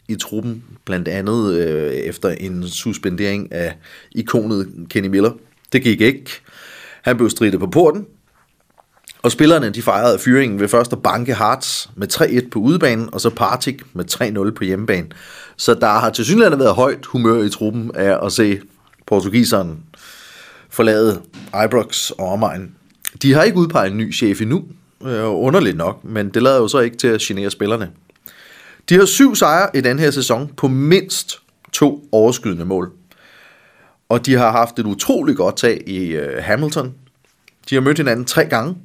i 0.09 0.15
truppen, 0.15 0.65
blandt 0.85 1.09
andet 1.09 1.55
øh, 1.55 1.93
efter 1.93 2.31
en 2.31 2.69
suspendering 2.69 3.53
af 3.53 3.77
ikonet 4.13 4.69
Kenny 4.91 5.09
Miller. 5.09 5.33
Det 5.73 5.83
gik 5.83 6.01
ikke. 6.01 6.31
Han 7.03 7.17
blev 7.17 7.31
stridet 7.31 7.61
på 7.61 7.67
porten, 7.67 8.07
og 9.23 9.33
spillerne 9.33 9.71
de 9.71 9.83
fejrede 9.83 10.19
fyringen 10.19 10.61
ved 10.61 10.69
først 10.69 10.93
at 10.93 11.03
banke 11.03 11.35
Hearts 11.35 11.91
med 11.97 12.13
3-1 12.13 12.49
på 12.49 12.59
udebanen, 12.59 13.09
og 13.13 13.21
så 13.21 13.31
Partik 13.31 13.83
med 13.93 14.05
3-0 14.51 14.51
på 14.51 14.65
hjemmebane. 14.65 15.07
Så 15.57 15.75
der 15.75 15.87
har 15.87 16.11
til 16.11 16.25
synligheden 16.25 16.59
været 16.59 16.75
højt 16.75 17.07
humør 17.07 17.43
i 17.43 17.49
truppen 17.49 17.91
af 17.95 18.27
at 18.27 18.33
se 18.33 18.61
portugiseren 19.07 19.83
forlade 20.71 21.23
Ibrox 21.65 22.11
og 22.11 22.29
omegn. 22.29 22.75
De 23.23 23.33
har 23.33 23.43
ikke 23.43 23.59
udpeget 23.59 23.91
en 23.91 23.99
ny 23.99 24.15
chef 24.15 24.41
endnu, 24.41 24.65
øh, 25.03 25.25
underligt 25.25 25.77
nok, 25.77 26.05
men 26.05 26.29
det 26.29 26.43
lader 26.43 26.57
jo 26.57 26.69
så 26.69 26.79
ikke 26.79 26.97
til 26.97 27.09
at 27.09 27.21
genere 27.21 27.51
spillerne. 27.51 27.91
De 28.89 28.95
har 28.95 29.05
syv 29.05 29.35
sejre 29.35 29.77
i 29.77 29.81
den 29.81 29.99
her 29.99 30.11
sæson 30.11 30.53
på 30.57 30.69
mindst 30.69 31.43
to 31.73 32.09
overskydende 32.13 32.65
mål. 32.65 32.93
Og 34.09 34.27
de 34.27 34.35
har 34.35 34.51
haft 34.51 34.79
et 34.79 34.87
utroligt 34.87 35.37
godt 35.37 35.57
tag 35.57 35.83
i 35.87 36.07
øh, 36.07 36.43
Hamilton. 36.43 36.95
De 37.71 37.75
har 37.75 37.83
mødt 37.83 37.99
hinanden 37.99 38.25
tre 38.25 38.45
gange 38.45 38.77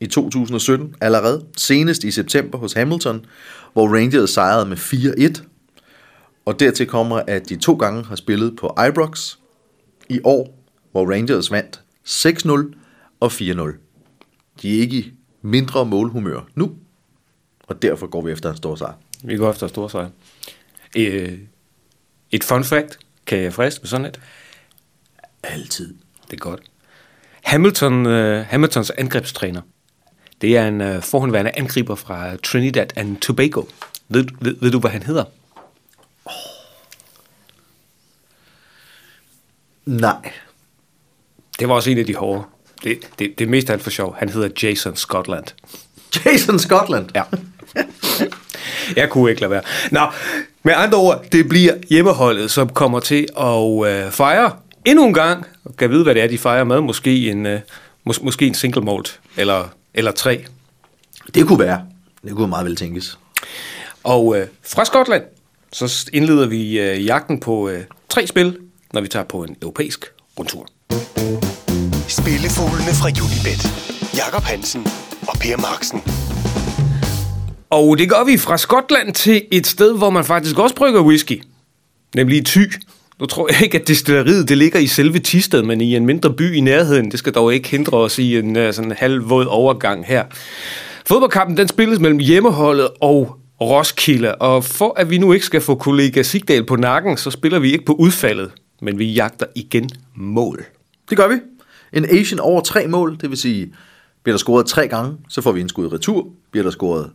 i 0.00 0.06
2017 0.06 0.94
allerede, 1.00 1.46
senest 1.56 2.04
i 2.04 2.10
september 2.10 2.58
hos 2.58 2.72
Hamilton, 2.72 3.26
hvor 3.72 3.88
Rangers 3.88 4.30
sejrede 4.30 4.66
med 4.66 4.76
4-1. 4.76 5.42
Og 6.44 6.60
dertil 6.60 6.86
kommer, 6.86 7.16
at 7.26 7.48
de 7.48 7.56
to 7.56 7.74
gange 7.74 8.04
har 8.04 8.16
spillet 8.16 8.56
på 8.56 8.74
Ibrox 8.88 9.36
i 10.08 10.20
år, 10.24 10.64
hvor 10.92 11.12
Rangers 11.12 11.50
vandt 11.50 11.80
6-0 12.08 12.74
og 13.20 13.32
4-0. 13.32 14.62
De 14.62 14.76
er 14.76 14.80
ikke 14.80 14.96
i 14.96 15.12
mindre 15.42 15.86
målhumør 15.86 16.48
nu, 16.54 16.72
og 17.66 17.82
derfor 17.82 18.06
går 18.06 18.22
vi 18.22 18.32
efter 18.32 18.50
en 18.50 18.56
stor 18.56 18.74
sejr. 18.74 19.09
Vi 19.22 19.36
går 19.36 19.50
efter 19.50 19.66
en 19.66 19.68
stor 19.68 19.88
sejr. 19.88 20.08
Øh, 20.96 21.38
et 22.30 22.44
fun 22.44 22.64
fact, 22.64 22.98
kan 23.26 23.38
jeg 23.38 23.54
friste 23.54 23.80
med 23.82 23.88
sådan 23.88 24.06
et? 24.06 24.20
Altid. 25.42 25.94
Det 26.30 26.32
er 26.32 26.40
godt. 26.40 26.60
Hamilton, 27.42 28.06
uh, 28.06 28.46
Hamiltons 28.46 28.90
angrebstræner, 28.90 29.60
det 30.40 30.56
er 30.56 30.68
en 30.68 30.80
uh, 30.80 31.02
forhåndværende 31.02 31.50
angriber 31.54 31.94
fra 31.94 32.36
Trinidad 32.36 32.86
and 32.96 33.16
Tobago. 33.16 33.62
Ved, 34.08 34.24
ved, 34.40 34.56
ved 34.60 34.70
du, 34.70 34.78
hvad 34.78 34.90
han 34.90 35.02
hedder? 35.02 35.24
Nej. 39.86 40.32
Det 41.58 41.68
var 41.68 41.74
også 41.74 41.90
en 41.90 41.98
af 41.98 42.06
de 42.06 42.14
hårde. 42.14 42.42
Det, 42.84 42.98
det, 43.18 43.38
det 43.38 43.48
meste 43.48 43.72
er 43.72 43.78
for 43.78 43.90
sjov. 43.90 44.16
Han 44.18 44.28
hedder 44.28 44.48
Jason 44.62 44.96
Scotland. 44.96 45.44
Jason 46.24 46.58
Scotland. 46.58 47.08
Ja. 47.14 47.22
Jeg 48.96 49.10
kunne 49.10 49.30
ikke 49.30 49.40
lade 49.40 49.50
være. 49.50 49.62
Nå, 49.90 50.00
med 50.62 50.74
andre 50.76 50.98
ord, 50.98 51.24
det 51.32 51.48
bliver 51.48 51.74
hjemmeholdet, 51.90 52.50
som 52.50 52.68
kommer 52.68 53.00
til 53.00 53.26
at 53.40 53.86
øh, 54.06 54.10
fejre 54.12 54.52
endnu 54.84 55.06
en 55.06 55.14
gang. 55.14 55.46
Og 55.64 55.76
kan 55.76 55.90
vide, 55.90 56.02
hvad 56.02 56.14
det 56.14 56.22
er, 56.22 56.28
de 56.28 56.38
fejrer 56.38 56.64
med. 56.64 56.80
Måske 56.80 57.30
en, 57.30 57.46
øh, 57.46 57.60
mås- 58.10 58.24
måske 58.24 58.46
en 58.46 58.54
single 58.54 58.82
malt, 58.82 59.20
eller, 59.36 59.68
eller 59.94 60.10
tre. 60.12 60.44
Det 61.34 61.46
kunne 61.46 61.58
være. 61.58 61.82
Det 62.24 62.32
kunne 62.36 62.48
meget 62.48 62.66
vel 62.66 62.76
tænkes. 62.76 63.18
Og 64.04 64.36
øh, 64.38 64.46
fra 64.66 64.84
Skotland, 64.84 65.22
så 65.72 66.10
indleder 66.12 66.46
vi 66.46 66.80
øh, 66.80 67.06
jagten 67.06 67.40
på 67.40 67.68
øh, 67.68 67.80
tre 68.08 68.26
spil, 68.26 68.56
når 68.92 69.00
vi 69.00 69.08
tager 69.08 69.24
på 69.24 69.42
en 69.44 69.56
europæisk 69.62 70.04
rundtur. 70.38 70.66
Spillefuglene 72.08 72.92
fra 73.00 73.08
Unibet. 73.08 73.62
Jakob 74.16 74.42
Hansen 74.42 74.86
og 75.28 75.36
Per 75.40 75.56
Marksen. 75.56 76.29
Og 77.70 77.98
det 77.98 78.08
gør 78.08 78.24
vi 78.24 78.36
fra 78.36 78.58
Skotland 78.58 79.14
til 79.14 79.42
et 79.52 79.66
sted, 79.66 79.98
hvor 79.98 80.10
man 80.10 80.24
faktisk 80.24 80.58
også 80.58 80.74
brygger 80.74 81.02
whisky. 81.02 81.42
Nemlig 82.14 82.38
i 82.38 82.44
Thy. 82.44 82.72
Nu 83.20 83.26
tror 83.26 83.48
jeg 83.52 83.62
ikke, 83.62 83.80
at 83.80 83.88
destilleriet 83.88 84.48
det 84.48 84.58
ligger 84.58 84.78
i 84.78 84.86
selve 84.86 85.18
Tisted, 85.18 85.62
men 85.62 85.80
i 85.80 85.96
en 85.96 86.06
mindre 86.06 86.32
by 86.34 86.54
i 86.54 86.60
nærheden. 86.60 87.10
Det 87.10 87.18
skal 87.18 87.32
dog 87.32 87.54
ikke 87.54 87.68
hindre 87.68 87.98
os 87.98 88.18
i 88.18 88.38
en 88.38 88.56
uh, 88.56 88.72
sådan 88.72 88.92
halvvåd 88.92 89.46
overgang 89.46 90.06
her. 90.06 90.24
Fodboldkampen 91.06 91.56
den 91.56 91.68
spilles 91.68 91.98
mellem 91.98 92.18
hjemmeholdet 92.18 92.88
og 93.00 93.36
Roskilde, 93.60 94.34
og 94.34 94.64
for 94.64 94.94
at 94.96 95.10
vi 95.10 95.18
nu 95.18 95.32
ikke 95.32 95.46
skal 95.46 95.60
få 95.60 95.74
kollega 95.74 96.22
Sigdal 96.22 96.64
på 96.64 96.76
nakken, 96.76 97.16
så 97.16 97.30
spiller 97.30 97.58
vi 97.58 97.72
ikke 97.72 97.84
på 97.84 97.92
udfaldet, 97.92 98.50
men 98.82 98.98
vi 98.98 99.12
jagter 99.12 99.46
igen 99.54 99.90
mål. 100.16 100.64
Det 101.10 101.16
gør 101.16 101.28
vi. 101.28 101.34
En 101.92 102.04
Asian 102.04 102.40
over 102.40 102.60
tre 102.60 102.86
mål, 102.86 103.18
det 103.20 103.30
vil 103.30 103.38
sige, 103.38 103.72
bliver 104.22 104.34
der 104.34 104.38
scoret 104.38 104.66
tre 104.66 104.88
gange, 104.88 105.16
så 105.28 105.40
får 105.40 105.52
vi 105.52 105.60
en 105.60 105.68
skud 105.68 105.92
retur. 105.92 106.26
Bliver 106.50 106.64
der 106.64 106.70
scoret 106.70 107.10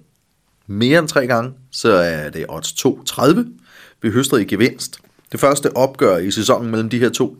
mere 0.67 0.99
end 0.99 1.07
tre 1.07 1.27
gange, 1.27 1.51
så 1.71 1.91
er 1.91 2.29
det 2.29 2.45
odds 2.49 2.85
2,30. 2.85 3.21
ved 4.01 4.11
høster 4.11 4.37
i 4.37 4.43
gevinst. 4.43 4.99
Det 5.31 5.39
første 5.39 5.77
opgør 5.77 6.17
i 6.17 6.31
sæsonen 6.31 6.71
mellem 6.71 6.89
de 6.89 6.99
her 6.99 7.09
to, 7.09 7.37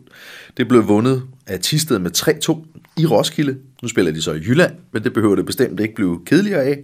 det 0.56 0.68
blev 0.68 0.88
vundet 0.88 1.22
af 1.46 1.60
Tisted 1.60 1.98
med 1.98 2.10
3-2 2.18 2.66
i 2.96 3.06
Roskilde. 3.06 3.56
Nu 3.82 3.88
spiller 3.88 4.12
de 4.12 4.22
så 4.22 4.32
i 4.32 4.38
Jylland, 4.38 4.74
men 4.92 5.04
det 5.04 5.12
behøver 5.12 5.36
det 5.36 5.46
bestemt 5.46 5.80
ikke 5.80 5.94
blive 5.94 6.20
kedeligere 6.26 6.62
af. 6.62 6.82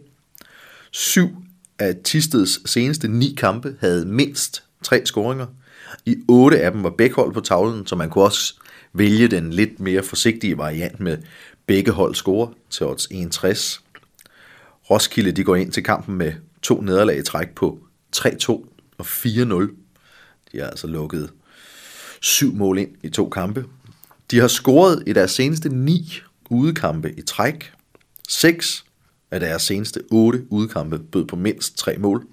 Syv 0.91 1.29
af 1.79 1.97
Tisteds 2.05 2.71
seneste 2.71 3.09
ni 3.09 3.35
kampe 3.39 3.77
havde 3.81 4.07
mindst 4.07 4.63
tre 4.83 5.07
scoringer. 5.07 5.47
I 6.07 6.17
otte 6.29 6.61
af 6.61 6.73
dem 6.73 6.83
var 6.83 6.91
begge 6.91 7.15
hold 7.15 7.33
på 7.35 7.41
tavlen, 7.41 7.87
så 7.87 7.97
man 7.97 8.11
kunne 8.11 8.25
også 8.25 8.55
vælge 8.93 9.29
den 9.29 9.53
lidt 9.53 9.81
mere 9.81 10.03
forsigtige 10.03 10.59
variant 10.59 11.01
med 11.01 11.19
begge 11.67 11.91
hold 11.91 12.15
score 12.15 12.51
til 12.71 12.87
odds 12.87 13.07
61. 13.11 13.82
Roskilde 14.91 15.33
de 15.33 15.45
går 15.45 15.57
ind 15.57 15.73
til 15.73 15.85
kampen 15.85 16.15
med 16.15 16.33
to 16.63 16.81
nederlag 16.81 17.19
i 17.19 17.23
træk 17.23 17.51
på 17.51 17.79
3-2 18.17 18.51
og 18.99 19.07
4-0. 19.07 19.29
De 20.53 20.59
har 20.59 20.67
altså 20.67 20.87
lukket 20.87 21.31
syv 22.21 22.55
mål 22.55 22.79
ind 22.79 22.91
i 23.03 23.09
to 23.09 23.29
kampe. 23.29 23.65
De 24.31 24.39
har 24.39 24.49
scoret 24.49 25.03
i 25.07 25.13
deres 25.13 25.31
seneste 25.31 25.69
ni 25.69 26.21
udekampe 26.51 27.13
i 27.13 27.23
træk. 27.23 27.73
Seks 28.29 28.85
af 29.31 29.41
deres 29.41 29.63
seneste 29.63 30.01
otte 30.11 30.47
udekampe 30.49 30.99
bød 30.99 31.27
på 31.27 31.37
mindst 31.37 31.79
tre 31.79 31.97
mål. 31.99 32.27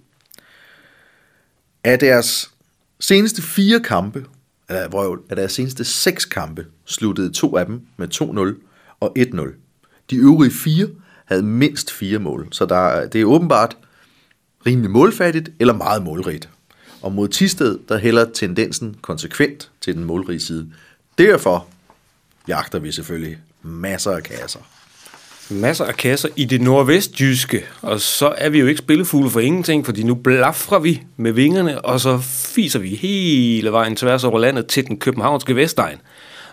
Af 1.83 1.99
deres 1.99 2.51
seneste 2.99 3.41
fire 3.41 3.79
kampe, 3.79 4.25
eller 4.69 4.87
hvor 4.87 5.19
af 5.29 5.35
deres 5.35 5.51
seneste 5.51 5.83
seks 5.83 6.25
kampe, 6.25 6.65
sluttede 6.85 7.31
to 7.31 7.57
af 7.57 7.65
dem 7.65 7.81
med 7.97 8.07
2-0 8.13 8.65
og 8.99 9.15
1-0. 9.19 10.05
De 10.09 10.15
øvrige 10.15 10.51
fire 10.51 10.87
havde 11.29 11.43
mindst 11.43 11.91
fire 11.91 12.19
mål, 12.19 12.47
så 12.51 12.65
der, 12.65 13.07
det 13.07 13.21
er 13.21 13.25
åbenbart 13.25 13.77
rimelig 14.65 14.91
målfattigt 14.91 15.49
eller 15.59 15.73
meget 15.73 16.03
målrigt. 16.03 16.49
Og 17.01 17.11
mod 17.11 17.27
Tisted, 17.27 17.79
der 17.89 17.97
hælder 17.97 18.25
tendensen 18.33 18.95
konsekvent 19.01 19.71
til 19.81 19.95
den 19.95 20.03
målrige 20.03 20.39
side. 20.39 20.67
Derfor 21.17 21.67
jagter 22.47 22.79
vi 22.79 22.91
selvfølgelig 22.91 23.37
masser 23.61 24.11
af 24.11 24.23
kasser. 24.23 24.59
Masser 25.49 25.85
af 25.85 25.95
kasser 25.95 26.29
i 26.35 26.45
det 26.45 26.61
nordvestjyske, 26.61 27.65
og 27.81 28.01
så 28.01 28.33
er 28.37 28.49
vi 28.49 28.59
jo 28.59 28.67
ikke 28.67 28.79
spillefugle 28.79 29.29
for 29.29 29.39
ingenting, 29.39 29.85
fordi 29.85 30.03
nu 30.03 30.15
blafrer 30.15 30.79
vi 30.79 31.03
med 31.17 31.31
vingerne, 31.31 31.85
og 31.85 31.99
så 31.99 32.17
fiser 32.55 32.79
vi 32.79 32.95
hele 32.95 33.71
vejen 33.71 33.95
tværs 33.95 34.23
over 34.23 34.39
landet 34.39 34.67
til 34.67 34.87
den 34.87 34.99
københavnske 34.99 35.55
Vestegn, 35.55 35.97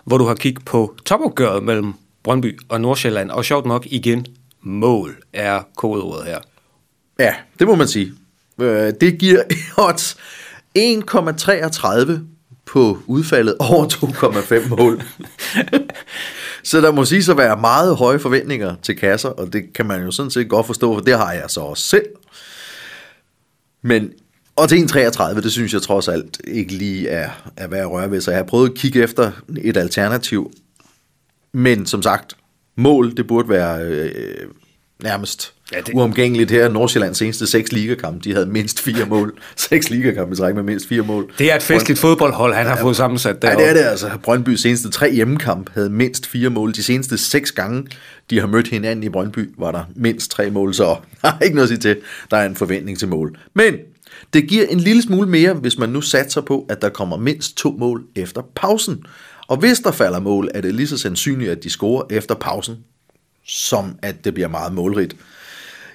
hvor 0.05 0.17
du 0.17 0.25
har 0.25 0.35
kigget 0.35 0.65
på 0.65 0.95
topopgøret 1.05 1.63
mellem 1.63 1.93
Brøndby 2.23 2.59
og 2.69 2.81
Nordsjælland, 2.81 3.31
og 3.31 3.45
sjovt 3.45 3.65
nok 3.65 3.85
igen, 3.89 4.25
mål 4.61 5.17
er 5.33 5.61
kodeordet 5.77 6.25
her. 6.25 6.39
Ja, 7.19 7.35
det 7.59 7.67
må 7.67 7.75
man 7.75 7.87
sige. 7.87 8.13
Øh, 8.61 8.93
Det 9.01 9.17
giver 9.19 9.43
odds 9.87 10.17
1,33 10.77 12.11
på 12.65 12.99
udfaldet 13.05 13.55
over 13.59 13.87
2,5 13.87 14.69
mål. 14.69 15.03
så 16.63 16.81
der 16.81 16.91
må 16.91 17.05
sige 17.05 17.23
så 17.23 17.33
være 17.33 17.57
meget 17.57 17.95
høje 17.95 18.19
forventninger 18.19 18.75
til 18.83 18.97
kasser, 18.97 19.29
og 19.29 19.53
det 19.53 19.73
kan 19.75 19.85
man 19.85 20.03
jo 20.03 20.11
sådan 20.11 20.31
set 20.31 20.49
godt 20.49 20.65
forstå, 20.65 20.93
for 20.93 21.01
det 21.01 21.17
har 21.17 21.33
jeg 21.33 21.45
så 21.47 21.59
også 21.59 21.83
selv. 21.83 22.05
Men 23.81 24.11
og 24.55 24.69
til 24.69 24.75
1,33, 24.75 25.41
det 25.41 25.51
synes 25.51 25.73
jeg 25.73 25.81
trods 25.81 26.07
alt 26.07 26.41
ikke 26.47 26.73
lige 26.73 27.09
er, 27.09 27.29
er 27.57 27.67
værd 27.67 27.81
at 27.81 27.91
røre 27.91 28.11
ved, 28.11 28.21
så 28.21 28.31
jeg 28.31 28.37
har 28.37 28.45
prøvet 28.45 28.69
at 28.69 28.75
kigge 28.75 29.03
efter 29.03 29.31
et 29.63 29.77
alternativ. 29.77 30.51
Men 31.53 31.85
som 31.85 32.01
sagt, 32.01 32.36
mål, 32.77 33.17
det 33.17 33.27
burde 33.27 33.49
være 33.49 33.81
øh, 33.81 34.11
nærmest 35.03 35.53
Ja, 35.73 35.77
det... 35.81 35.93
Uomgængeligt 35.93 36.51
her, 36.51 36.69
Nordsjællands 36.69 37.17
seneste 37.17 37.47
seks 37.47 37.71
ligakampe, 37.71 38.19
de 38.23 38.33
havde 38.33 38.45
mindst 38.45 38.79
fire 38.79 39.05
mål. 39.05 39.39
Seks 39.55 39.89
ligakampe 39.89 40.35
træk 40.35 40.55
med 40.55 40.63
mindst 40.63 40.87
fire 40.87 41.01
mål. 41.01 41.31
Det 41.37 41.51
er 41.51 41.55
et 41.55 41.63
festligt 41.63 42.01
Brønd... 42.01 42.11
fodboldhold, 42.11 42.53
han 42.53 42.65
har 42.65 42.77
fået 42.77 42.95
sammensat 42.95 43.41
der. 43.41 43.49
Ja, 43.49 43.55
det 43.55 43.69
er 43.69 43.73
det 43.73 43.81
altså. 43.81 44.09
Brøndby 44.23 44.49
seneste 44.49 44.89
tre 44.89 45.13
hjemmekamp 45.13 45.69
havde 45.73 45.89
mindst 45.89 46.27
fire 46.27 46.49
mål. 46.49 46.73
De 46.73 46.83
seneste 46.83 47.17
seks 47.17 47.51
gange, 47.51 47.87
de 48.29 48.39
har 48.39 48.47
mødt 48.47 48.67
hinanden 48.67 49.03
i 49.03 49.09
Brøndby, 49.09 49.49
var 49.57 49.71
der 49.71 49.83
mindst 49.95 50.31
tre 50.31 50.49
mål, 50.49 50.73
så 50.73 50.83
der 51.21 51.27
er 51.27 51.39
ikke 51.43 51.55
noget 51.55 51.71
at 51.71 51.81
sige 51.81 51.93
til. 51.93 52.01
Der 52.31 52.37
er 52.37 52.45
en 52.45 52.55
forventning 52.55 52.99
til 52.99 53.07
mål. 53.07 53.37
Men 53.53 53.73
det 54.33 54.47
giver 54.47 54.65
en 54.65 54.79
lille 54.79 55.01
smule 55.01 55.29
mere, 55.29 55.53
hvis 55.53 55.77
man 55.77 55.89
nu 55.89 56.01
satser 56.01 56.41
på, 56.41 56.65
at 56.69 56.81
der 56.81 56.89
kommer 56.89 57.17
mindst 57.17 57.57
to 57.57 57.75
mål 57.79 58.03
efter 58.15 58.41
pausen. 58.55 59.05
Og 59.47 59.57
hvis 59.57 59.79
der 59.79 59.91
falder 59.91 60.19
mål, 60.19 60.49
er 60.53 60.61
det 60.61 60.75
lige 60.75 60.87
så 60.87 60.97
sandsynligt, 60.97 61.51
at 61.51 61.63
de 61.63 61.69
scorer 61.69 62.03
efter 62.09 62.35
pausen, 62.35 62.75
som 63.43 63.99
at 64.01 64.23
det 64.23 64.33
bliver 64.33 64.47
meget 64.47 64.73
målrigt. 64.73 65.15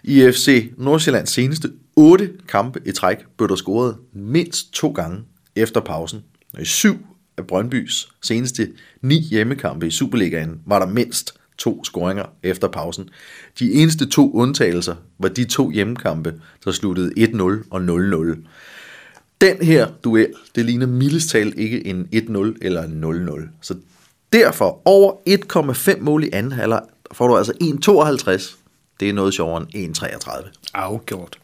I 0.02 0.30
FC 0.32 0.72
Nordsjællands 0.78 1.30
seneste 1.30 1.72
otte 1.96 2.30
kampe 2.48 2.80
i 2.86 2.92
træk 2.92 3.16
blev 3.36 3.48
der 3.48 3.56
scoret 3.56 3.96
mindst 4.12 4.72
to 4.72 4.90
gange 4.90 5.20
efter 5.56 5.80
pausen. 5.80 6.24
Og 6.54 6.62
i 6.62 6.64
syv 6.64 7.06
af 7.36 7.46
Brøndbys 7.46 8.08
seneste 8.22 8.68
ni 9.02 9.20
hjemmekampe 9.20 9.86
i 9.86 9.90
Superligaen 9.90 10.60
var 10.66 10.78
der 10.78 10.86
mindst 10.86 11.34
to 11.58 11.84
scoringer 11.84 12.24
efter 12.42 12.68
pausen. 12.68 13.10
De 13.58 13.72
eneste 13.72 14.06
to 14.06 14.32
undtagelser 14.32 14.94
var 15.18 15.28
de 15.28 15.44
to 15.44 15.70
hjemmekampe, 15.70 16.34
der 16.64 16.72
sluttede 16.72 17.12
1-0 17.18 17.66
og 17.70 17.80
0-0. 17.80 18.36
Den 19.42 19.62
her 19.62 19.86
duel, 20.04 20.28
det 20.54 20.64
ligner 20.64 20.86
mildest 20.86 21.30
talt 21.30 21.58
ikke 21.58 21.86
en 21.86 22.08
1-0 22.14 22.58
eller 22.62 22.82
en 22.82 23.04
0-0. 23.28 23.48
Så 23.62 23.74
derfor 24.32 24.82
over 24.84 25.12
1,5 25.94 26.00
mål 26.00 26.24
i 26.24 26.30
anden 26.32 26.52
halvleg 26.52 26.82
får 27.12 27.28
du 27.28 27.36
altså 27.36 27.52
1,52. 27.62 28.56
Det 29.00 29.08
er 29.08 29.12
noget 29.12 29.34
sjovere 29.34 29.66
end 29.74 29.96
1,33. 29.98 30.50
Afgjort. 30.74 31.38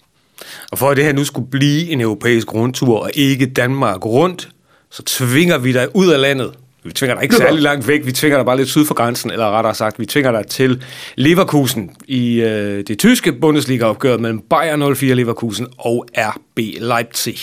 Og 0.71 0.79
for 0.79 0.91
at 0.91 0.97
det 0.97 1.05
her 1.05 1.13
nu 1.13 1.25
skulle 1.25 1.51
blive 1.51 1.91
en 1.91 2.01
europæisk 2.01 2.55
rundtur, 2.55 2.99
og 2.99 3.11
ikke 3.15 3.47
Danmark 3.47 4.07
rundt, 4.07 4.49
så 4.91 5.03
tvinger 5.03 5.59
vi 5.59 5.73
dig 5.73 5.97
ud 5.97 6.09
af 6.09 6.21
landet. 6.21 6.53
Vi 6.85 6.93
tvinger 6.93 7.15
dig 7.15 7.23
ikke 7.23 7.37
særlig 7.37 7.63
langt 7.63 7.89
væk, 7.89 8.07
vi 8.07 8.13
tvinger 8.13 8.39
dig 8.39 8.47
bare 8.47 8.57
lidt 8.57 8.69
syd 8.69 8.85
for 8.85 8.95
grænsen, 8.95 9.31
eller 9.31 9.51
rettere 9.51 9.75
sagt, 9.75 9.99
vi 9.99 10.07
tvinger 10.07 10.33
dig 10.33 10.47
til 10.47 10.85
Leverkusen 11.17 11.91
i 12.07 12.41
øh, 12.41 12.85
det 12.87 12.99
tyske 12.99 13.33
Bundesliga-opgør 13.33 14.17
mellem 14.17 14.41
Bayern 14.41 14.97
04 14.97 15.15
Leverkusen 15.15 15.67
og 15.79 16.07
RB 16.19 16.59
Leipzig. 16.81 17.39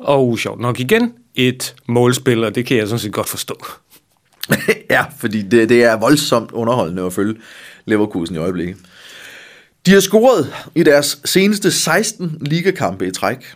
Og 0.00 0.38
sjovt 0.38 0.60
nok 0.60 0.80
igen, 0.80 1.12
et 1.34 1.74
målspil, 1.88 2.44
og 2.44 2.54
det 2.54 2.66
kan 2.66 2.76
jeg 2.76 2.88
sådan 2.88 2.98
set 2.98 3.12
godt 3.12 3.28
forstå. 3.28 3.66
ja, 4.90 5.04
fordi 5.18 5.42
det, 5.42 5.68
det 5.68 5.84
er 5.84 5.96
voldsomt 5.96 6.52
underholdende 6.52 7.02
at 7.02 7.12
følge 7.12 7.40
Leverkusen 7.84 8.36
i 8.36 8.38
øjeblikket. 8.38 8.76
De 9.86 9.90
har 9.90 10.00
scoret 10.00 10.54
i 10.74 10.82
deres 10.82 11.20
seneste 11.24 11.70
16 11.70 12.38
ligakampe 12.40 13.06
i 13.06 13.10
træk. 13.10 13.54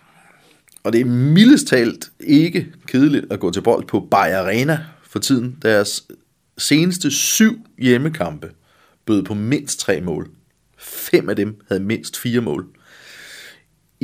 Og 0.85 0.93
det 0.93 1.01
er 1.01 1.05
mildest 1.05 1.67
talt 1.67 2.11
ikke 2.21 2.67
kedeligt 2.87 3.27
at 3.31 3.41
gå 3.41 3.51
til 3.51 3.61
bold 3.61 3.87
på 3.87 4.09
Bayer 4.11 4.39
Arena 4.39 4.79
for 5.03 5.19
tiden. 5.19 5.57
Deres 5.63 6.05
seneste 6.59 7.11
syv 7.11 7.59
hjemmekampe 7.79 8.51
bød 9.07 9.23
på 9.23 9.35
mindst 9.35 9.81
tre 9.81 10.01
mål. 10.01 10.31
Fem 10.79 11.29
af 11.29 11.37
dem 11.37 11.57
havde 11.69 11.83
mindst 11.83 12.19
fire 12.19 12.41
mål. 12.41 12.67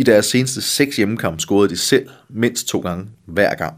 I 0.00 0.02
deres 0.02 0.26
seneste 0.26 0.62
seks 0.62 0.96
hjemmekampe 0.96 1.40
scorede 1.40 1.68
de 1.68 1.76
selv 1.76 2.08
mindst 2.28 2.68
to 2.68 2.80
gange 2.80 3.06
hver 3.26 3.54
gang. 3.54 3.74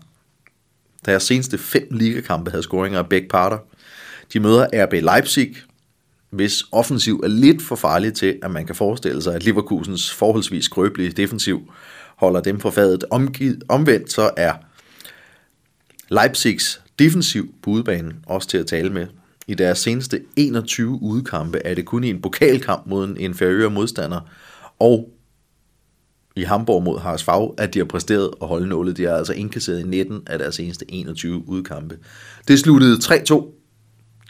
Deres 1.05 1.23
seneste 1.23 1.59
fem 1.59 1.89
ligakampe 1.91 2.51
havde 2.51 2.63
scoringer 2.63 2.99
af 2.99 3.09
begge 3.09 3.29
parter. 3.29 3.59
De 4.33 4.41
møder 4.41 4.67
RB 4.75 4.93
Leipzig, 4.93 5.57
hvis 6.31 6.63
offensiv 6.73 7.21
er 7.25 7.29
lidt 7.29 7.63
for 7.63 7.77
farlig 7.77 8.15
til, 8.15 8.39
at 8.43 8.51
man 8.51 8.67
kan 8.67 8.75
forestille 8.75 9.23
sig, 9.23 9.35
at 9.35 9.45
Leverkusens 9.45 10.13
forholdsvis 10.13 10.65
skrøbelige 10.65 11.11
defensiv 11.11 11.73
holder 12.17 12.41
dem 12.41 12.61
for 12.61 12.71
fadet. 12.71 13.05
omvendt 13.69 14.13
så 14.13 14.31
er 14.37 14.53
Leipzigs 16.09 16.83
defensiv 16.99 17.55
på 17.63 17.71
udebanen 17.71 18.25
også 18.27 18.49
til 18.49 18.59
at 18.59 18.67
tale 18.67 18.91
med. 18.91 19.07
I 19.47 19.55
deres 19.55 19.79
seneste 19.79 20.21
21 20.37 20.99
udekampe 21.03 21.59
er 21.65 21.75
det 21.75 21.85
kun 21.85 22.05
i 22.05 22.11
en 22.11 22.23
pokalkamp 22.23 22.87
mod 22.87 23.09
en 23.09 23.17
inferiør 23.17 23.69
modstander, 23.69 24.21
og 24.79 25.11
i 26.37 26.43
Hamburg 26.43 26.83
mod 26.83 27.01
Harsfag, 27.01 27.55
at 27.59 27.75
de 27.75 27.79
har 27.79 27.87
præsteret 27.87 28.31
at 28.43 28.49
holde 28.49 28.69
nålet. 28.69 28.97
De 28.97 29.05
har 29.05 29.13
altså 29.13 29.33
indkasseret 29.33 29.81
i 29.81 29.83
19 29.83 30.23
af 30.27 30.39
deres 30.39 30.55
seneste 30.55 30.85
21 30.89 31.49
udkampe. 31.49 31.99
Det 32.49 32.59
sluttede 32.59 32.97
3-2, 32.97 33.47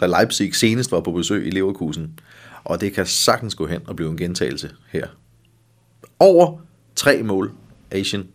da 0.01 0.07
Leipzig 0.07 0.55
senest 0.55 0.93
var 0.93 1.01
på 1.01 1.13
besøg 1.13 1.47
i 1.47 1.51
Leverkusen, 1.51 2.19
og 2.65 2.81
det 2.81 2.93
kan 2.93 3.07
sagtens 3.07 3.55
gå 3.55 3.67
hen 3.67 3.81
og 3.87 3.97
blive 3.97 4.11
en 4.11 4.17
gentagelse 4.17 4.71
her. 4.89 5.07
Over 6.19 6.59
tre 6.97 7.23
mål 7.23 7.53
Asian 7.91 8.29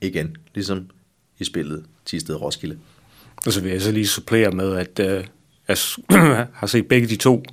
igen, 0.00 0.36
ligesom 0.54 0.90
i 1.38 1.44
spillet 1.44 1.84
Tisted 2.04 2.34
Roskilde. 2.34 2.78
Og 3.46 3.52
så 3.52 3.60
vil 3.60 3.72
jeg 3.72 3.82
så 3.82 3.92
lige 3.92 4.06
supplere 4.06 4.50
med, 4.50 4.76
at 4.76 5.00
øh, 5.00 5.24
jeg 5.68 5.76
har 6.60 6.66
set 6.66 6.86
begge 6.88 7.08
de 7.08 7.16
to 7.16 7.44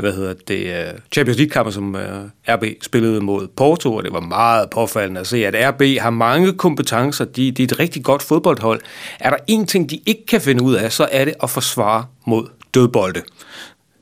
hvad 0.00 0.12
hedder 0.12 0.34
det, 0.48 0.86
øh, 0.86 0.98
Champions 1.12 1.38
League-kampe, 1.38 1.72
som 1.72 1.96
øh, 1.96 2.24
RB 2.48 2.64
spillede 2.82 3.20
mod 3.20 3.48
Porto, 3.48 3.94
og 3.94 4.04
det 4.04 4.12
var 4.12 4.20
meget 4.20 4.70
påfaldende 4.70 5.20
at 5.20 5.26
se, 5.26 5.46
at 5.46 5.74
RB 5.74 5.82
har 6.00 6.10
mange 6.10 6.52
kompetencer. 6.52 7.24
De, 7.24 7.50
de 7.50 7.62
er 7.62 7.66
et 7.66 7.78
rigtig 7.78 8.04
godt 8.04 8.22
fodboldhold. 8.22 8.80
Er 9.20 9.30
der 9.30 9.36
en 9.46 9.66
ting, 9.66 9.90
de 9.90 10.00
ikke 10.06 10.26
kan 10.26 10.40
finde 10.40 10.62
ud 10.62 10.74
af, 10.74 10.92
så 10.92 11.08
er 11.12 11.24
det 11.24 11.34
at 11.42 11.50
forsvare 11.50 12.06
mod 12.26 12.48
dødbolde. 12.74 13.22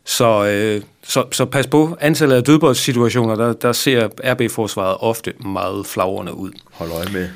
Så, 0.05 0.45
øh, 0.45 0.83
så, 1.03 1.25
så 1.33 1.45
pas 1.45 1.67
på 1.67 1.97
antallet 2.01 2.37
af 2.37 2.45
dødboldssituationer, 2.45 3.35
der, 3.35 3.53
der 3.53 3.73
ser 3.73 4.09
RB-forsvaret 4.25 4.97
ofte 5.01 5.33
meget 5.45 5.87
flagrende 5.87 6.35
ud. 6.35 6.51
Hold 6.73 6.91
øje 6.91 7.09
med 7.13 7.29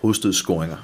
hovedstødsscoringer. 0.00 0.76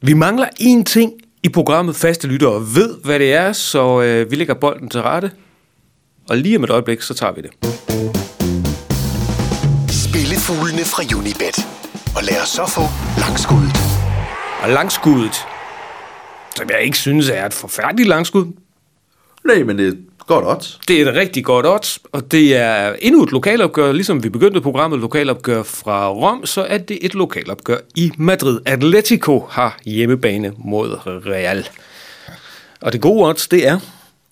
Vi 0.00 0.12
mangler 0.12 0.46
én 0.60 0.84
ting 0.84 1.12
i 1.44 1.48
programmet 1.48 1.96
Faste 1.96 2.28
Lyttere 2.28 2.60
ved, 2.60 2.96
hvad 3.04 3.18
det 3.18 3.34
er, 3.34 3.52
så 3.52 4.02
øh, 4.02 4.30
vi 4.30 4.36
lægger 4.36 4.54
bolden 4.54 4.88
til 4.88 5.02
rette. 5.02 5.30
Og 6.30 6.36
lige 6.36 6.56
om 6.56 6.64
et 6.64 6.70
øjeblik, 6.70 7.00
så 7.02 7.14
tager 7.14 7.32
vi 7.32 7.40
det. 7.42 7.50
Spillefuglene 9.90 10.84
fra 10.84 11.02
Unibet. 11.18 11.58
Og 12.16 12.22
lad 12.22 12.42
os 12.42 12.48
så 12.48 12.66
få 12.66 12.82
langskuddet. 13.20 13.76
Og 14.62 14.68
langskuddet, 14.68 15.36
som 16.56 16.70
jeg 16.70 16.80
ikke 16.82 16.98
synes 16.98 17.28
er 17.28 17.46
et 17.46 17.54
forfærdeligt 17.54 18.08
langskud. 18.08 18.46
Nej, 19.44 19.62
men 19.62 19.78
det 19.78 19.98
Godt 20.26 20.46
odds. 20.46 20.80
Det 20.88 21.02
er 21.02 21.08
et 21.10 21.14
rigtig 21.14 21.44
godt 21.44 21.66
odds, 21.66 21.98
og 22.12 22.32
det 22.32 22.56
er 22.56 22.96
endnu 22.98 23.22
et 23.22 23.32
lokalopgør, 23.32 23.92
ligesom 23.92 24.22
vi 24.22 24.28
begyndte 24.28 24.60
programmet 24.60 25.00
lokalopgør 25.00 25.62
fra 25.62 26.08
Rom, 26.08 26.46
så 26.46 26.62
er 26.62 26.78
det 26.78 26.98
et 27.02 27.14
lokalopgør 27.14 27.78
i 27.94 28.12
Madrid. 28.18 28.60
Atletico 28.66 29.46
har 29.50 29.78
hjemmebane 29.84 30.52
mod 30.58 30.98
Real. 31.06 31.68
Og 32.80 32.92
det 32.92 33.00
gode 33.00 33.28
odds, 33.28 33.48
det 33.48 33.66
er... 33.68 33.78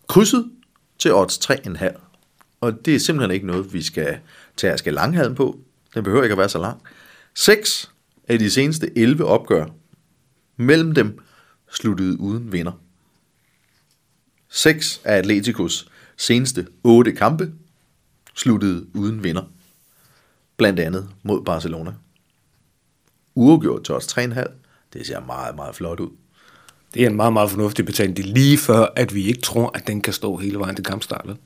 Krydset 0.08 0.50
til 0.98 1.14
odds 1.14 1.50
3,5. 1.50 2.00
Og 2.60 2.84
det 2.84 2.94
er 2.94 2.98
simpelthen 2.98 3.34
ikke 3.34 3.46
noget, 3.46 3.74
vi 3.74 3.82
skal 3.82 4.16
tage 4.56 4.78
skal 4.78 4.94
langhalm 4.94 5.34
på. 5.34 5.58
Den 5.94 6.04
behøver 6.04 6.22
ikke 6.22 6.32
at 6.32 6.38
være 6.38 6.48
så 6.48 6.58
lang. 6.58 6.82
6 7.34 7.90
af 8.28 8.38
de 8.38 8.50
seneste 8.50 8.98
11 8.98 9.24
opgør 9.24 9.66
mellem 10.56 10.94
dem 10.94 11.18
sluttede 11.70 12.20
uden 12.20 12.52
vinder. 12.52 12.72
Seks 14.54 15.00
af 15.04 15.16
Atleticos 15.16 15.88
seneste 16.16 16.66
otte 16.84 17.12
kampe 17.12 17.52
sluttede 18.34 18.86
uden 18.94 19.24
vinder. 19.24 19.42
Blandt 20.56 20.80
andet 20.80 21.08
mod 21.22 21.44
Barcelona. 21.44 21.92
Uafgjort 23.34 23.84
til 23.84 23.94
os 23.94 24.18
3,5. 24.18 24.44
Det 24.92 25.06
ser 25.06 25.20
meget, 25.20 25.54
meget 25.54 25.74
flot 25.74 26.00
ud. 26.00 26.10
Det 26.94 27.02
er 27.02 27.06
en 27.06 27.16
meget, 27.16 27.32
meget 27.32 27.50
fornuftig 27.50 27.86
betaling. 27.86 28.16
Det 28.16 28.24
er 28.26 28.32
lige 28.32 28.58
før, 28.58 28.86
at 28.96 29.14
vi 29.14 29.24
ikke 29.26 29.40
tror, 29.40 29.70
at 29.74 29.86
den 29.86 30.00
kan 30.00 30.12
stå 30.12 30.36
hele 30.36 30.58
vejen 30.58 30.76
til 30.76 30.84
kampstartet. 30.84 31.36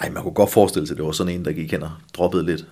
Ej, 0.00 0.10
man 0.10 0.22
kunne 0.22 0.34
godt 0.34 0.52
forestille 0.52 0.86
sig, 0.86 0.94
at 0.94 0.98
det 0.98 1.06
var 1.06 1.12
sådan 1.12 1.34
en, 1.34 1.44
der 1.44 1.52
gik 1.52 1.70
hen 1.70 1.82
og 1.82 1.92
droppede 2.14 2.46
lidt. 2.46 2.66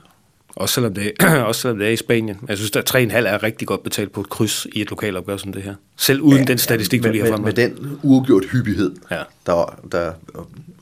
Også 0.56 0.74
selvom 0.74 0.94
det, 0.94 1.12
også 1.48 1.60
selvom 1.60 1.78
det 1.78 1.88
er 1.88 1.92
i 1.92 1.96
Spanien. 1.96 2.38
Jeg 2.48 2.56
synes, 2.56 2.70
at 2.76 2.94
3,5 2.94 3.00
er 3.16 3.42
rigtig 3.42 3.68
godt 3.68 3.82
betalt 3.82 4.12
på 4.12 4.20
et 4.20 4.28
kryds 4.28 4.66
i 4.72 4.80
et 4.80 4.90
lokalopgør 4.90 5.36
som 5.36 5.52
det 5.52 5.62
her. 5.62 5.74
Selv 5.96 6.20
uden 6.20 6.38
ja, 6.38 6.44
den 6.44 6.58
statistik, 6.58 7.02
ja, 7.02 7.08
du 7.08 7.12
lige 7.12 7.24
har 7.24 7.30
frem 7.30 7.40
med. 7.40 7.52
Med 7.54 7.68
den 7.68 7.98
uafgjort 8.02 8.44
hyppighed, 8.44 8.96
ja. 9.10 9.22
der, 9.46 9.80
der 9.92 10.12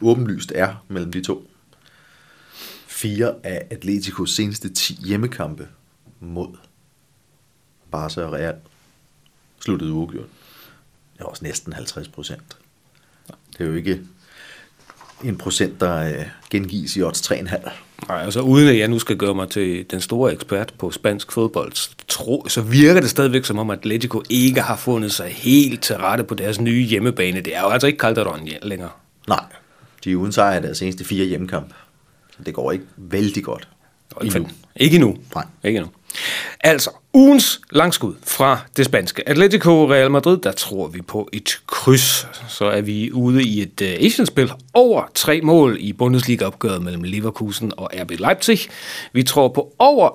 åbenlyst 0.01 0.53
er 0.55 0.85
mellem 0.89 1.13
de 1.13 1.21
to. 1.21 1.51
Fire 2.87 3.35
af 3.43 3.67
Atleticos 3.71 4.35
seneste 4.35 4.69
10 4.69 4.99
hjemmekampe 5.05 5.69
mod 6.21 6.49
Barca 7.91 8.23
og 8.23 8.33
Real 8.33 8.55
sluttede 9.61 9.93
uafgjort. 9.93 10.29
Det 11.15 11.21
er 11.21 11.25
også 11.25 11.45
næsten 11.45 11.73
50 11.73 12.09
procent. 12.09 12.57
Det 13.53 13.61
er 13.61 13.65
jo 13.65 13.75
ikke 13.75 14.01
en 15.25 15.39
procent, 15.39 15.81
der 15.81 15.97
øh, 15.97 16.27
gengives 16.51 16.97
i 16.97 17.03
odds 17.03 17.31
3,5. 17.31 17.71
Nej, 18.09 18.23
altså 18.23 18.41
uden 18.41 18.69
at 18.69 18.79
jeg 18.79 18.89
nu 18.89 18.99
skal 18.99 19.17
gøre 19.17 19.35
mig 19.35 19.49
til 19.51 19.87
den 19.91 20.01
store 20.01 20.33
ekspert 20.33 20.75
på 20.79 20.91
spansk 20.91 21.33
fodbold, 21.33 21.73
tro, 22.09 22.47
så 22.49 22.61
virker 22.63 23.01
det 23.01 23.11
stadigvæk 23.11 23.45
som 23.45 23.59
om, 23.59 23.71
at 23.71 23.79
Atletico 23.79 24.23
ikke 24.31 24.61
har 24.61 24.77
fundet 24.77 25.13
sig 25.13 25.27
helt 25.29 25.83
til 25.83 25.97
rette 25.97 26.25
på 26.25 26.35
deres 26.35 26.61
nye 26.61 26.83
hjemmebane. 26.83 27.41
Det 27.41 27.57
er 27.57 27.61
jo 27.61 27.69
altså 27.69 27.87
ikke 27.87 27.99
Calderon 27.99 28.49
længere. 28.63 28.91
Nej, 29.29 29.45
De 30.05 30.13
er 30.13 30.17
uden 30.17 30.33
sejr 30.33 30.51
af 30.55 30.63
deres 30.63 30.79
seneste 30.79 31.05
fire 31.05 31.25
hjemmekamp. 31.27 31.73
Så 32.31 32.39
det 32.47 32.55
går 32.55 32.73
ikke 32.73 32.85
vældig 32.97 33.45
godt. 33.45 33.69
Endnu. 34.23 34.49
Ikke 34.77 34.95
endnu. 34.95 35.17
Nej. 35.35 35.45
Ikke 35.65 35.77
endnu. 35.77 35.91
Altså, 36.61 36.91
ugens 37.13 37.61
langskud 37.71 38.15
fra 38.23 38.59
det 38.77 38.85
spanske 38.85 39.29
Atletico 39.29 39.91
Real 39.91 40.11
Madrid, 40.11 40.39
der 40.39 40.53
tror 40.53 40.89
vi 40.89 41.03
på 41.03 41.29
et 41.33 41.61
kryds. 41.67 42.27
Så 42.49 42.65
er 42.65 42.81
vi 42.81 43.13
ude 43.13 43.43
i 43.45 43.63
et 43.63 43.81
øh, 43.83 43.89
uh, 43.89 44.07
Asian-spil 44.07 44.53
over 44.75 45.03
tre 45.15 45.41
mål 45.41 45.77
i 45.81 45.93
Bundesliga-opgøret 45.93 46.83
mellem 46.83 47.03
Leverkusen 47.03 47.73
og 47.77 47.91
RB 48.03 48.11
Leipzig. 48.11 48.59
Vi 49.13 49.23
tror 49.23 49.49
på 49.49 49.73
over 49.79 50.09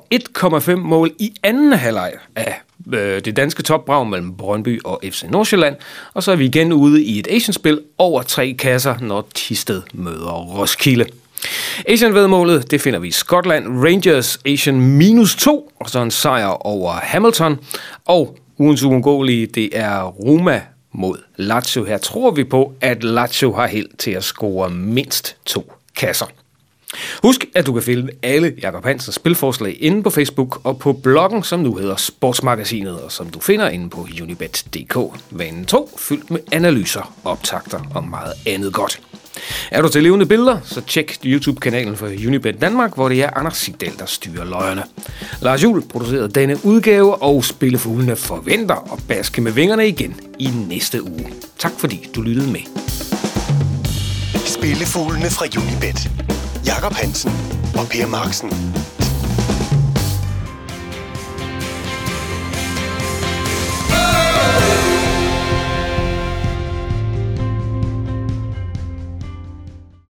1,5 0.69 0.75
mål 0.75 1.11
i 1.19 1.33
anden 1.43 1.73
halvleg 1.73 2.13
af 2.35 2.61
øh, 2.93 3.21
det 3.25 3.35
danske 3.35 3.63
topbrag 3.63 4.07
mellem 4.07 4.37
Brøndby 4.37 4.81
og 4.83 5.01
FC 5.11 5.23
Nordsjælland. 5.29 5.75
Og 6.13 6.23
så 6.23 6.31
er 6.31 6.35
vi 6.35 6.45
igen 6.45 6.73
ude 6.73 7.03
i 7.03 7.19
et 7.19 7.27
Asian-spil 7.27 7.81
over 7.97 8.21
tre 8.21 8.55
kasser, 8.59 8.95
når 9.01 9.27
Tisted 9.33 9.81
møder 9.93 10.31
Roskilde. 10.31 11.05
Asian 11.87 12.13
vedmålet, 12.13 12.71
det 12.71 12.81
finder 12.81 12.99
vi 12.99 13.07
i 13.07 13.11
Skotland. 13.11 13.83
Rangers 13.85 14.39
Asian 14.45 14.81
minus 14.81 15.35
2, 15.35 15.71
og 15.79 15.89
så 15.89 15.99
en 15.99 16.11
sejr 16.11 16.47
over 16.47 16.91
Hamilton. 16.91 17.59
Og 18.05 18.37
ugens 18.57 18.83
uundgåelige, 18.83 19.45
det 19.47 19.69
er 19.73 20.03
Roma 20.03 20.61
mod 20.91 21.17
Lazio. 21.37 21.83
Her 21.83 21.97
tror 21.97 22.31
vi 22.31 22.43
på, 22.43 22.73
at 22.81 23.03
Lazio 23.03 23.53
har 23.53 23.67
held 23.67 23.97
til 23.97 24.11
at 24.11 24.23
score 24.23 24.69
mindst 24.69 25.35
to 25.45 25.73
kasser. 25.95 26.25
Husk, 27.23 27.45
at 27.55 27.65
du 27.65 27.73
kan 27.73 27.83
finde 27.83 28.11
alle 28.23 28.53
Jakob 28.61 28.85
Hansens 28.85 29.15
spilforslag 29.15 29.77
inde 29.79 30.03
på 30.03 30.09
Facebook 30.09 30.59
og 30.63 30.79
på 30.79 30.93
bloggen, 30.93 31.43
som 31.43 31.59
nu 31.59 31.75
hedder 31.75 31.95
Sportsmagasinet, 31.95 33.01
og 33.01 33.11
som 33.11 33.29
du 33.29 33.39
finder 33.39 33.69
inde 33.69 33.89
på 33.89 34.07
unibet.dk. 34.21 34.97
Vanen 35.31 35.65
2, 35.65 35.89
fyldt 35.97 36.31
med 36.31 36.39
analyser, 36.51 37.13
optagter 37.23 37.79
og 37.95 38.03
meget 38.03 38.33
andet 38.47 38.73
godt. 38.73 39.01
Er 39.71 39.81
du 39.81 39.89
til 39.89 40.03
levende 40.03 40.25
billeder, 40.25 40.57
så 40.65 40.81
tjek 40.81 41.17
YouTube-kanalen 41.25 41.97
for 41.97 42.05
Unibet 42.05 42.61
Danmark, 42.61 42.95
hvor 42.95 43.09
det 43.09 43.23
er 43.23 43.29
Anders 43.35 43.57
Sigdal, 43.57 43.93
der 43.99 44.05
styrer 44.05 44.45
løjerne. 44.45 44.83
Lars 45.41 45.63
Juhl 45.63 45.81
producerede 45.81 46.29
denne 46.29 46.65
udgave, 46.65 47.21
og 47.21 47.45
Spillefuglene 47.45 48.15
forventer 48.15 48.93
at 48.93 49.03
baske 49.07 49.41
med 49.41 49.51
vingerne 49.51 49.87
igen 49.87 50.15
i 50.39 50.49
næste 50.69 51.03
uge. 51.03 51.27
Tak 51.59 51.71
fordi 51.77 52.09
du 52.15 52.21
lyttede 52.21 52.51
med. 52.51 52.61
Spillefuglene 54.45 55.29
fra 55.29 55.45
Unibet. 55.57 56.09
Jakob 56.65 56.93
Hansen 56.93 57.31
og 57.77 57.87
Per 57.91 58.07
Marksen 58.07 58.51